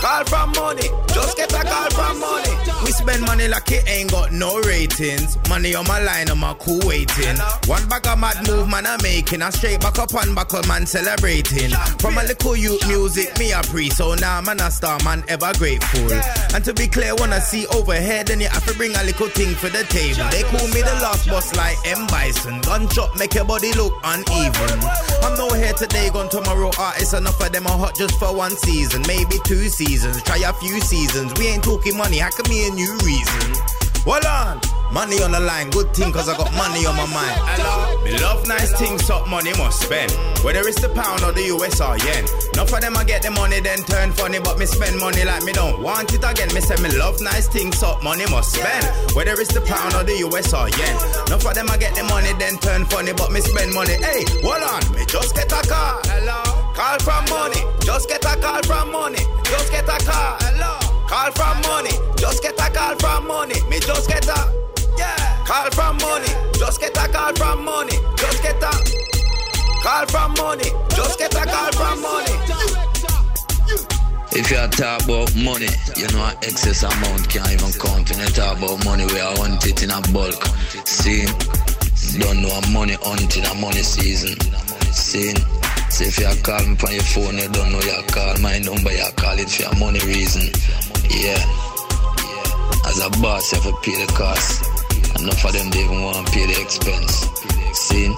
[0.00, 0.88] call from money.
[1.08, 2.52] Just get a call from money.
[2.84, 5.36] We spend money like it ain't got no ratings.
[5.48, 7.36] Money on my line, I'm a cool waiting.
[7.66, 9.42] One bag of mad move, man, I'm making.
[9.42, 11.70] A straight back up on buckle, man, celebrating.
[11.98, 13.90] From a little youth music, me a pre.
[13.90, 16.12] So now, man, a star, man, ever grateful.
[16.54, 19.28] And to be clear, when I see overhead, then you have to bring a little
[19.28, 20.28] thing for the table.
[20.30, 22.06] They call me the last boss like M.
[22.08, 22.60] Bison.
[22.60, 24.80] Gunshot make your body look uneven.
[25.22, 26.70] I'm no here today, gone tomorrow.
[26.78, 29.85] Artists, enough of them are hot just for one season, maybe two seasons.
[29.86, 31.32] Try a few seasons.
[31.38, 33.54] We ain't talking money, how come me a new reason?
[34.02, 34.60] Hold on.
[34.92, 37.38] Money on the line, good thing cause I got money on my mind.
[37.54, 38.02] Hello.
[38.04, 40.10] Me love nice things, up money must spend.
[40.42, 42.24] Whether it's the pound or the US or yen.
[42.54, 45.42] Enough of them I get the money then turn funny, but me spend money like
[45.44, 46.52] me don't want it again.
[46.54, 48.86] Me say me love nice things, up money must spend.
[49.14, 50.96] Whether it's the pound or the US or yen.
[51.26, 53.94] Enough of them I get the money then turn funny, but me spend money.
[53.94, 56.00] Hey, hold on, me just get a car.
[56.06, 56.65] Hello.
[56.76, 60.36] Call from money, just get a call from money, just get a call.
[60.44, 60.76] Hello.
[61.08, 64.52] Call from money, just get a call from money, me just get a
[64.98, 65.16] yeah.
[65.46, 68.70] Call from money, just get a call from money, just get a
[69.82, 72.36] call from money, just get a call from money.
[74.32, 78.10] If you talk about money, you know an excess amount can't even count.
[78.10, 80.44] When you talk about money, we are hunt it in a bulk.
[80.84, 81.24] See,
[82.20, 84.36] don't know a money hunting a money season.
[84.92, 85.32] See,
[85.90, 88.92] so if you call me on your phone, you don't know you call my number,
[88.92, 90.50] you call it for a money reason.
[91.10, 91.40] Yeah.
[92.86, 94.64] As a boss, you have to pay the cost.
[95.20, 97.26] Enough of them they even want to pay the expense.
[97.72, 98.14] See?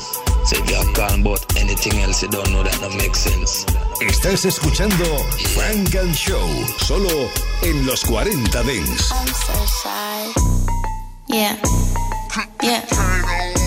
[0.48, 3.66] So if you're calling about anything else, you don't know that don't make sense.
[4.00, 5.04] Estás escuchando
[5.54, 6.48] Funk and Show,
[6.78, 7.28] solo
[7.62, 9.12] en los 40 Dents.
[9.12, 10.32] I'm so shy.
[11.28, 11.56] Yeah.
[12.62, 13.57] Yeah.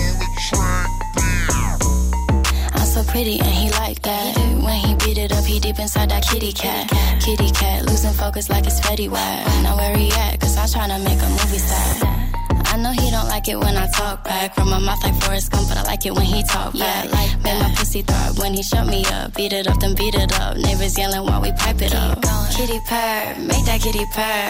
[3.12, 4.34] Pretty and he like that.
[4.64, 6.88] When he beat it up, he deep inside that kitty cat.
[7.20, 9.46] Kitty cat, losing focus like it's Fetty Wap.
[9.62, 10.40] Now where he at?
[10.40, 12.08] Cause I'm tryna make a movie star.
[12.72, 14.54] I know he don't like it when I talk back.
[14.54, 17.04] From my mouth like Forrest Gump, but I like it when he talk back.
[17.04, 19.34] Yeah, Like Make my pussy throb when he shut me up.
[19.34, 20.56] Beat it up, then beat it up.
[20.56, 22.16] Neighbors yelling while we pipe it up.
[22.56, 24.48] Kitty purr, make that kitty purr.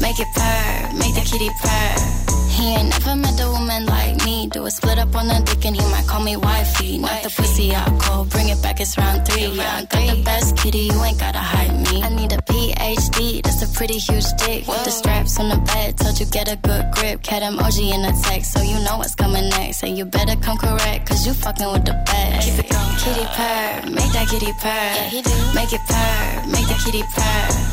[0.00, 2.45] Make it purr, make that kitty purr.
[2.56, 4.48] He ain't never met a woman like me.
[4.48, 6.96] Do a split up on the dick and he might call me wifey.
[6.96, 9.48] Not the pussy out cold, bring it back, it's round three.
[9.48, 12.02] Yeah, I got the best kitty, you ain't gotta hide me.
[12.02, 14.66] I need a PhD, that's a pretty huge dick.
[14.66, 17.22] With the straps on the bed, told you get a good grip.
[17.22, 19.82] Cat emoji in the text, so you know what's coming next.
[19.82, 22.48] And you better come correct, cause you fucking with the best.
[22.48, 22.96] Keep it going.
[23.04, 24.92] Kitty purr, make that kitty purr.
[24.96, 25.36] Yeah, he do.
[25.54, 27.66] Make it purr, make the kitty purr.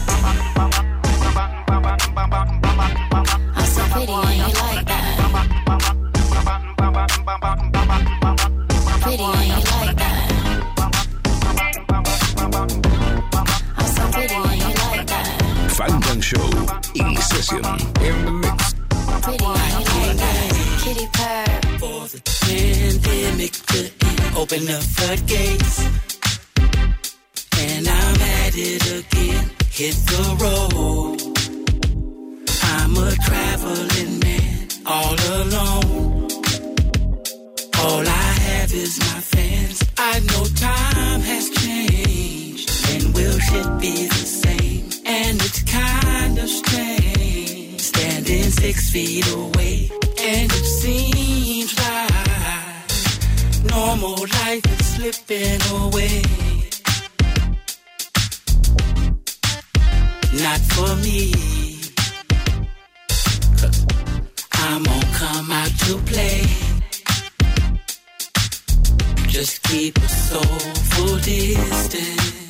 [9.01, 10.27] Pretty and you like that.
[13.77, 15.71] I'm so pretty and you like that.
[15.71, 16.47] Funk Show
[16.95, 17.63] in session.
[18.01, 18.73] In the mix.
[19.23, 20.49] Pretty and you like that.
[20.83, 21.45] Kitty purr.
[21.79, 23.79] For the pandemic to
[24.39, 25.75] open the floodgates.
[27.59, 29.45] And I'm at it again.
[29.71, 31.33] Hit the road.
[32.65, 36.27] I'm a traveling man, all alone.
[37.79, 39.83] All I have is my fans.
[39.97, 44.89] I know time has changed, and will shit be the same?
[45.05, 52.89] And it's kind of strange, standing six feet away, and it seems like
[53.71, 56.23] normal life is slipping away.
[60.41, 61.52] Not for me.
[64.65, 66.41] I'm gonna come out to play.
[69.27, 72.47] Just keep a soulful distance.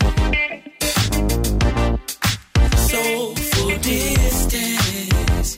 [2.91, 5.57] Soulful distance.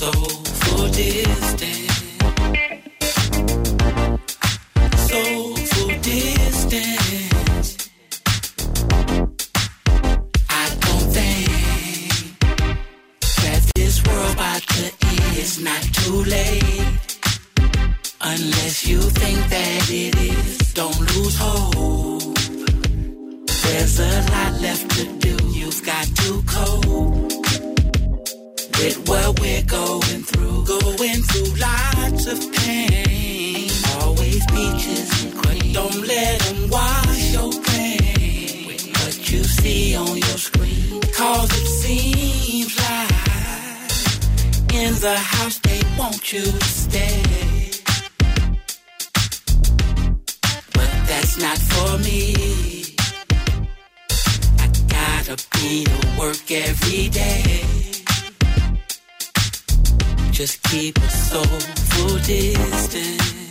[0.00, 1.92] Soulful distance.
[5.08, 7.01] Soulful distance.
[15.42, 16.92] It's not too late.
[18.20, 22.38] Unless you think that it is, don't lose hope.
[23.64, 25.34] There's a lot left to do.
[25.58, 26.86] You've got to cope
[28.78, 30.58] with what we're going through.
[30.64, 33.68] Going through lots of pain.
[34.00, 35.72] Always peaches and cream.
[35.72, 41.00] Don't let them wash your brain with what you see on your screen.
[41.18, 43.31] Cause it seems like
[44.74, 47.22] in the house they want you to stay.
[50.72, 52.34] But that's not for me.
[54.58, 57.62] I gotta be to work every day.
[60.30, 63.48] Just keep a soulful distance.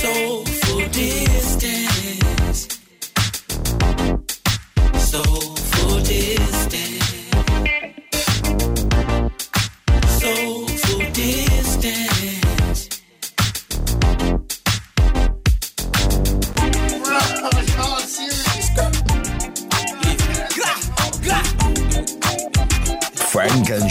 [0.00, 1.31] Soulful distance.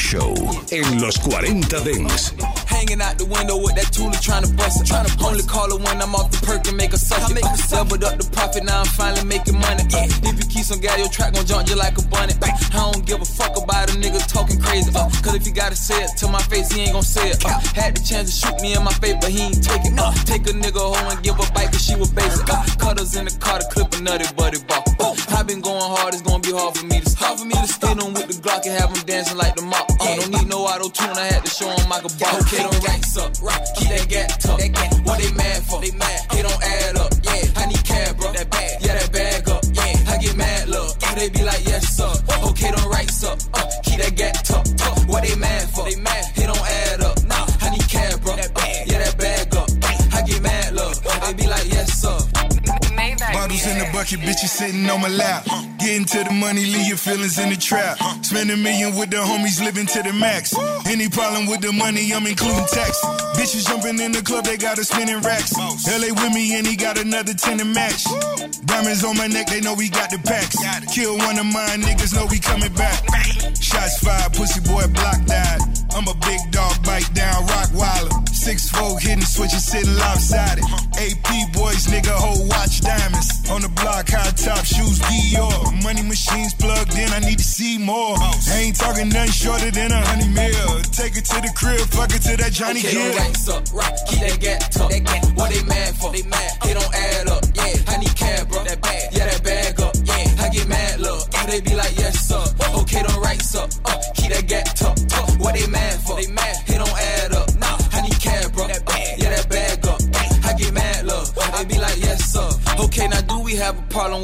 [0.02, 0.34] Show
[0.72, 2.34] en los 40 Dents.
[2.82, 4.90] Hanging out the window with that toolie trying to bust it.
[4.90, 7.46] Trying to only call her when I'm off the perk and make a suck it.
[7.70, 9.86] Leveled up the profit, now I'm finally making money.
[9.94, 12.34] Uh, if you keep some gas, your track gon' jump you like a bunny.
[12.42, 14.90] Uh, I don't give a fuck about a nigga talking crazy.
[14.98, 17.46] Uh, Cause if you gotta say it to my face, he ain't gon' say it.
[17.46, 19.94] Uh, had the chance to shoot me in my face, but he ain't take it.
[19.94, 22.50] Uh, take a nigga home and give a bite cause she was basic.
[22.50, 24.82] Uh, cutters in the car to clip a nutty buddy ball.
[24.98, 27.38] Uh, I been going hard, it's gonna be hard for me to stop.
[27.38, 29.86] For me to stay on with the Glock and have him dancing like the mop.
[30.02, 32.42] Uh, don't need no auto tune, I had to show him I could ball.
[32.42, 33.68] Okay, don't racks up, right?
[33.78, 34.60] Keep that gat tuck.
[35.06, 35.82] What they mad for?
[35.82, 36.20] They mad.
[36.32, 37.12] It don't add up.
[37.24, 38.32] Yeah, I need cab, bro.
[38.32, 38.78] That bag.
[38.82, 39.64] Yeah, that bag up.
[39.74, 40.98] Yeah, I get mad, look.
[41.22, 42.12] They be like, yes, sir.
[42.50, 43.38] Okay, don't rights up.
[43.54, 44.66] Uh, keep that gat tuck.
[45.08, 45.84] What they mad for?
[45.84, 46.11] They mad.
[54.02, 55.46] The bucket, bitches sitting on my lap.
[55.78, 58.00] Getting to the money, leave your feelings in the trap.
[58.26, 60.56] Spend a million with the homies, living to the max.
[60.88, 62.98] Any problem with the money, I'm including tax.
[63.38, 65.54] Bitches jumping in the club, they got us spinning racks.
[65.86, 68.06] LA with me, and he got another 10 to match.
[68.66, 70.58] Diamonds on my neck, they know we got the packs.
[70.96, 73.06] Kill one of mine, niggas know we coming back.
[92.52, 93.16] Johnny okay, Gill.
[93.16, 93.98] racks up, right?
[94.08, 94.82] Keep that gat tuck.
[94.82, 95.21] What they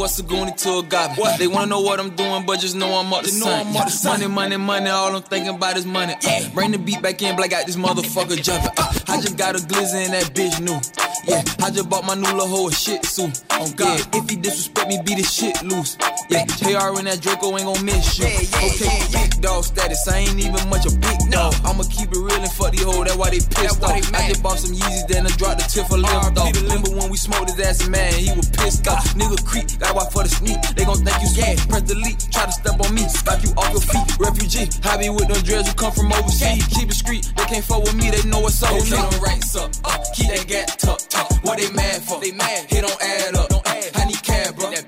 [0.07, 1.09] What's a goonie to a?
[1.15, 1.37] What?
[1.37, 3.73] They wanna know what I'm doing, but just know I'm up to something.
[3.73, 6.15] Money, money, money, all I'm thinking about is money.
[6.25, 8.71] Uh, bring the beat back in, black out this motherfucker jumping.
[8.77, 10.79] Uh, I just got a glizzy in that bitch new.
[11.27, 13.43] Yeah, I just bought my new little hoe a shit suit.
[13.51, 15.97] Oh God, yeah, if he disrespect me, beat his shit loose.
[16.29, 18.27] Yeah, JR and that Draco ain't gon' miss you.
[18.27, 21.55] Okay, big dog status, I ain't even much a big dog.
[21.63, 23.95] I'ma keep it real and fuck the hoe, that's why they pissed off.
[24.11, 26.51] I just bought some Yeezys, then I dropped the tip for limped off.
[26.51, 29.07] Remember when we smoked his ass, man, he was pissed off.
[29.15, 30.59] Nigga creep, got why for the sneak.
[30.75, 31.63] They gon' think you sweet.
[31.71, 34.07] Press delete, try to step on me, knock you off your feet.
[34.19, 36.67] Refugee, be with them dreads who come from overseas.
[36.75, 38.75] Keep it street, they can't fuck with me, they know what's up.
[38.75, 41.07] Okay, don't rights up, uh, keep that gat tucked.
[41.47, 42.19] What they mad for?
[42.19, 43.47] They mad, it don't add up.
[43.47, 43.91] Don't add.
[43.95, 44.67] I need cab, bro.
[44.67, 44.75] That.
[44.75, 44.86] Yeah, that up.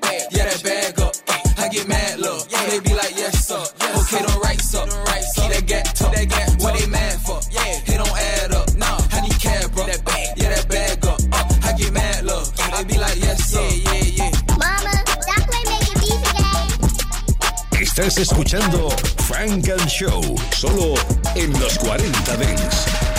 [1.70, 2.48] I get mad, look.
[2.50, 2.66] Yeah.
[2.66, 3.64] They be like, yes, sir.
[3.80, 4.90] Yes, okay, don't rights up.
[4.90, 6.16] Don't rights keep that gat tucked.
[6.16, 7.40] That gat what they mad for?
[7.52, 8.74] Yeah, it don't add up.
[8.74, 9.86] Nah, I need cab, bro.
[9.86, 10.34] That bag.
[10.36, 11.20] Yeah, that bag up.
[11.32, 12.48] Uh, I get mad, look.
[12.56, 13.62] They be like, yes, sir.
[13.62, 14.32] Yeah, yeah, yeah.
[14.58, 16.50] Mama, stop playing making beats again.
[17.80, 18.90] Estás escuchando
[19.28, 20.24] Frank and Show,
[20.58, 20.96] solo
[21.36, 23.19] en los 40 Dents.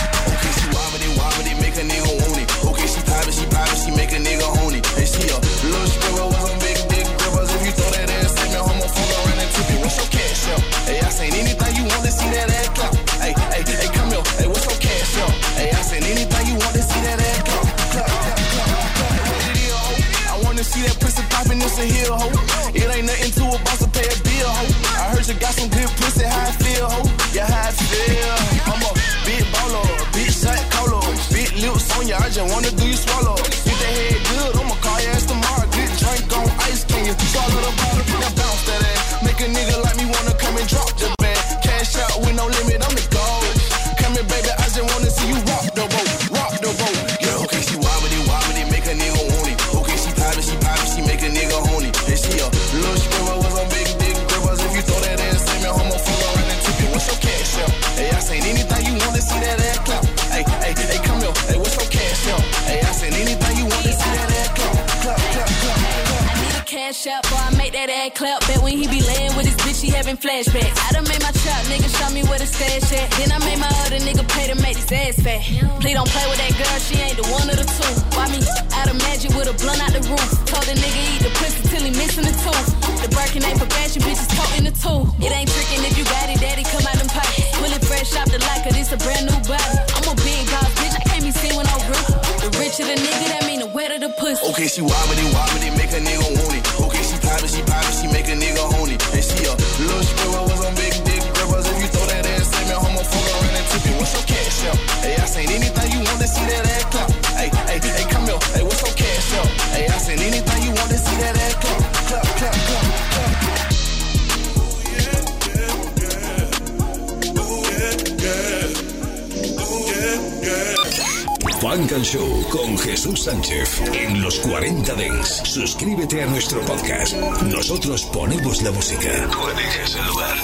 [121.71, 125.41] Funk and Show con Jesús Sánchez en los 40 Dents.
[125.45, 127.13] Suscríbete a nuestro podcast.
[127.43, 129.29] Nosotros ponemos la música.
[129.31, 130.37] Tú eliges el lugar.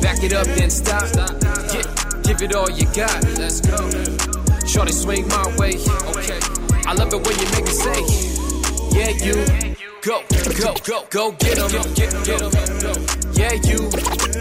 [0.00, 1.04] Back it up, then stop.
[1.70, 1.82] Yeah,
[2.22, 3.38] give it all you got.
[3.38, 3.76] Let's go.
[4.66, 5.74] Shorty swing my way.
[6.16, 6.40] Okay.
[6.86, 8.04] I love it when you make me say,
[8.92, 9.34] Yeah, you.
[10.00, 10.22] Go,
[10.58, 11.70] go, go, go get 'em.
[11.94, 13.05] Get, get 'em.
[13.36, 13.76] Yeah, you.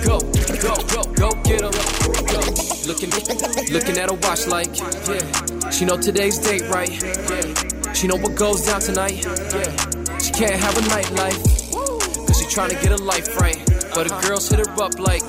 [0.05, 0.19] Go,
[0.63, 1.71] go, go, go get 'em.
[2.31, 2.39] Go.
[2.87, 3.09] Looking,
[3.73, 4.71] looking at a watch like,
[5.07, 5.69] yeah.
[5.69, 6.89] She know today's date, right?
[6.89, 7.93] Yeah.
[7.93, 9.23] She know what goes down tonight.
[9.25, 10.17] Yeah.
[10.19, 11.41] She can't have a nightlife.
[12.27, 13.61] Cause she tryna get a life right.
[13.93, 15.23] But the girls hit her up like,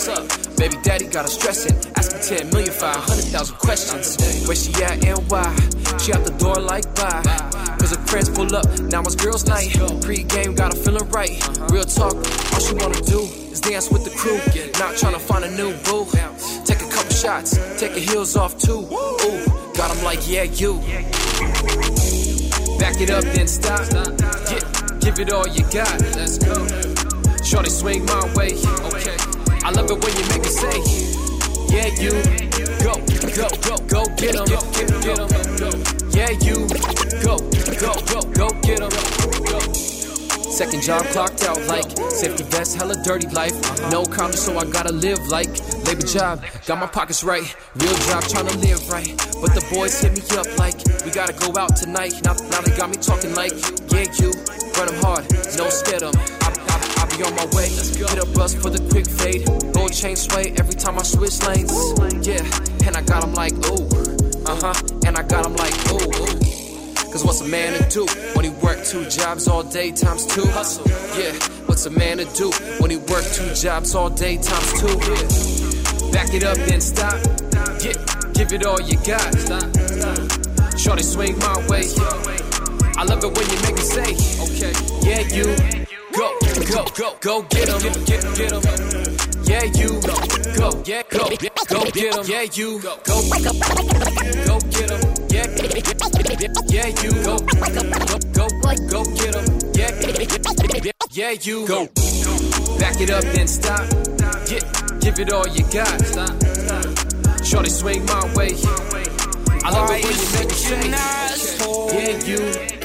[0.00, 0.56] what's up?
[0.56, 1.76] Baby daddy got her stressing.
[1.96, 4.16] Asking 10 million for a 100,000 questions.
[4.46, 5.44] Where she at and why?
[5.98, 7.22] She out the door like bye.
[7.78, 9.76] Cause her friends pull up, now it's girls' night.
[10.02, 11.32] Pre-game got her feeling right.
[11.70, 13.20] Real talk, all she wanna do
[13.52, 14.36] is dance with the crew.
[14.80, 16.06] Not tryna find a new boo.
[16.64, 18.80] Take a couple shots, take her heels off too.
[18.80, 20.80] Ooh, got him like, yeah, you.
[22.78, 23.84] Back it up, then stop.
[24.48, 24.64] Yeah,
[25.00, 26.00] give it all you got.
[26.16, 26.56] Let's go.
[27.44, 28.52] Shorty swing my way.
[28.94, 29.39] Okay.
[29.62, 30.78] I love it when you make me say,
[31.70, 32.10] Yeah, you.
[32.82, 32.94] Go,
[33.36, 34.46] go, go, go get 'em.
[34.46, 35.28] Get, get, 'em.
[36.10, 36.66] Yeah, you.
[37.22, 37.36] Go,
[37.78, 38.90] go, go, go get 'em.
[40.50, 43.54] Second job clocked out like safety vest, hella dirty life.
[43.90, 45.48] No college, so I gotta live like
[45.86, 46.42] labor job.
[46.66, 47.44] Got my pockets right,
[47.76, 49.16] real job tryna live right.
[49.40, 52.14] But the boys hit me up like we gotta go out tonight.
[52.24, 53.52] Now, now they got me talking like
[53.92, 54.32] yeah, you
[54.76, 55.24] run 'em hard,
[55.56, 56.14] no scared 'em.
[56.42, 56.50] I,
[57.20, 57.68] On my way.
[57.68, 59.44] Hit a bus for the quick fade.
[59.74, 61.70] Gold chain sway every time I switch lanes.
[62.26, 62.40] Yeah,
[62.86, 63.84] and I got 'em like ooh,
[64.46, 64.72] uh huh,
[65.04, 66.08] and I got 'em like ooh.
[67.12, 70.46] Cause what's a man to do when he work two jobs all day times two?
[70.46, 71.32] Hustle, yeah.
[71.66, 72.50] What's a man to do
[72.80, 74.88] when he work two jobs all day times two?
[74.88, 76.12] Yeah.
[76.12, 77.20] Back it up, then stop.
[77.84, 78.00] Yeah,
[78.32, 79.28] give it all you got.
[80.78, 81.84] Shorty swing my way.
[82.96, 84.08] I love it when you make me say,
[84.40, 85.79] okay, yeah, you.
[86.16, 86.38] Go,
[86.70, 87.80] go, go, go get 'em.
[87.80, 88.62] Get, get, get 'em.
[89.44, 90.00] Yeah, you.
[90.56, 91.28] Go, yeah, go,
[91.68, 92.24] go get 'em.
[92.26, 92.80] Yeah, you.
[92.80, 93.22] Go, go,
[94.46, 95.00] go get 'em.
[95.30, 95.46] Yeah,
[96.68, 97.12] yeah, you.
[97.22, 97.38] Go,
[98.34, 99.44] go, go, go get 'em.
[99.74, 99.90] Yeah,
[101.12, 101.66] yeah, you.
[101.66, 101.86] Go.
[102.78, 103.84] Back it up, then stop.
[104.50, 104.60] Yeah,
[105.00, 106.00] give it all you got.
[107.44, 108.56] Shorty swing my way.
[109.62, 110.90] I love it when you make me say,
[111.92, 112.79] yeah, you.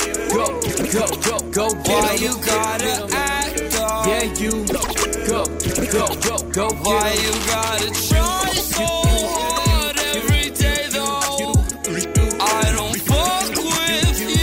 [0.96, 2.04] Go, go, go, go get 'em.
[2.04, 4.08] Why you gotta act up?
[4.08, 4.52] Yeah, you.
[4.64, 4.80] Go,
[5.28, 5.44] go,
[5.92, 6.84] go, go get 'em.
[6.84, 8.88] Why you gotta try so
[9.36, 11.52] hard every day though?
[12.40, 14.40] I don't fuck with you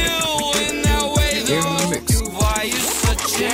[0.68, 2.36] in that way though.
[2.38, 3.48] Why you such a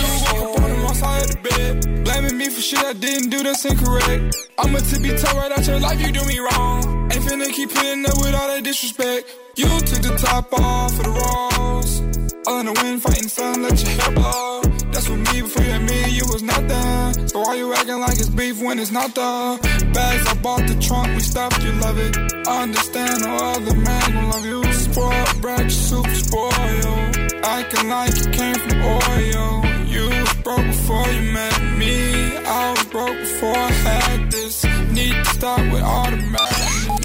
[0.00, 3.66] You on my side of the bed, blaming me for shit I didn't do that's
[3.66, 4.34] incorrect.
[4.56, 7.12] I'ma tippy toe right out your life, you do me wrong.
[7.12, 9.28] Ain't finna keep putting up with all that disrespect.
[9.56, 12.17] You took the top off of the rolls.
[12.46, 14.62] All in the wind, fighting sun, let your hair blow.
[14.92, 17.28] That's with me before you had me, you was not there.
[17.28, 19.58] So why you acting like it's beef when it's not the
[19.92, 20.26] bags?
[20.26, 22.16] I bought the trunk, we stopped, you love it.
[22.46, 24.72] I understand no other man gon' love you.
[24.72, 27.16] Spoiled, brat, super spoiled.
[27.44, 29.64] Acting like you came from oil.
[29.86, 32.36] You was broke before you met me.
[32.36, 34.64] I was broke before I had this.
[34.92, 36.87] Need to stop with all the madness.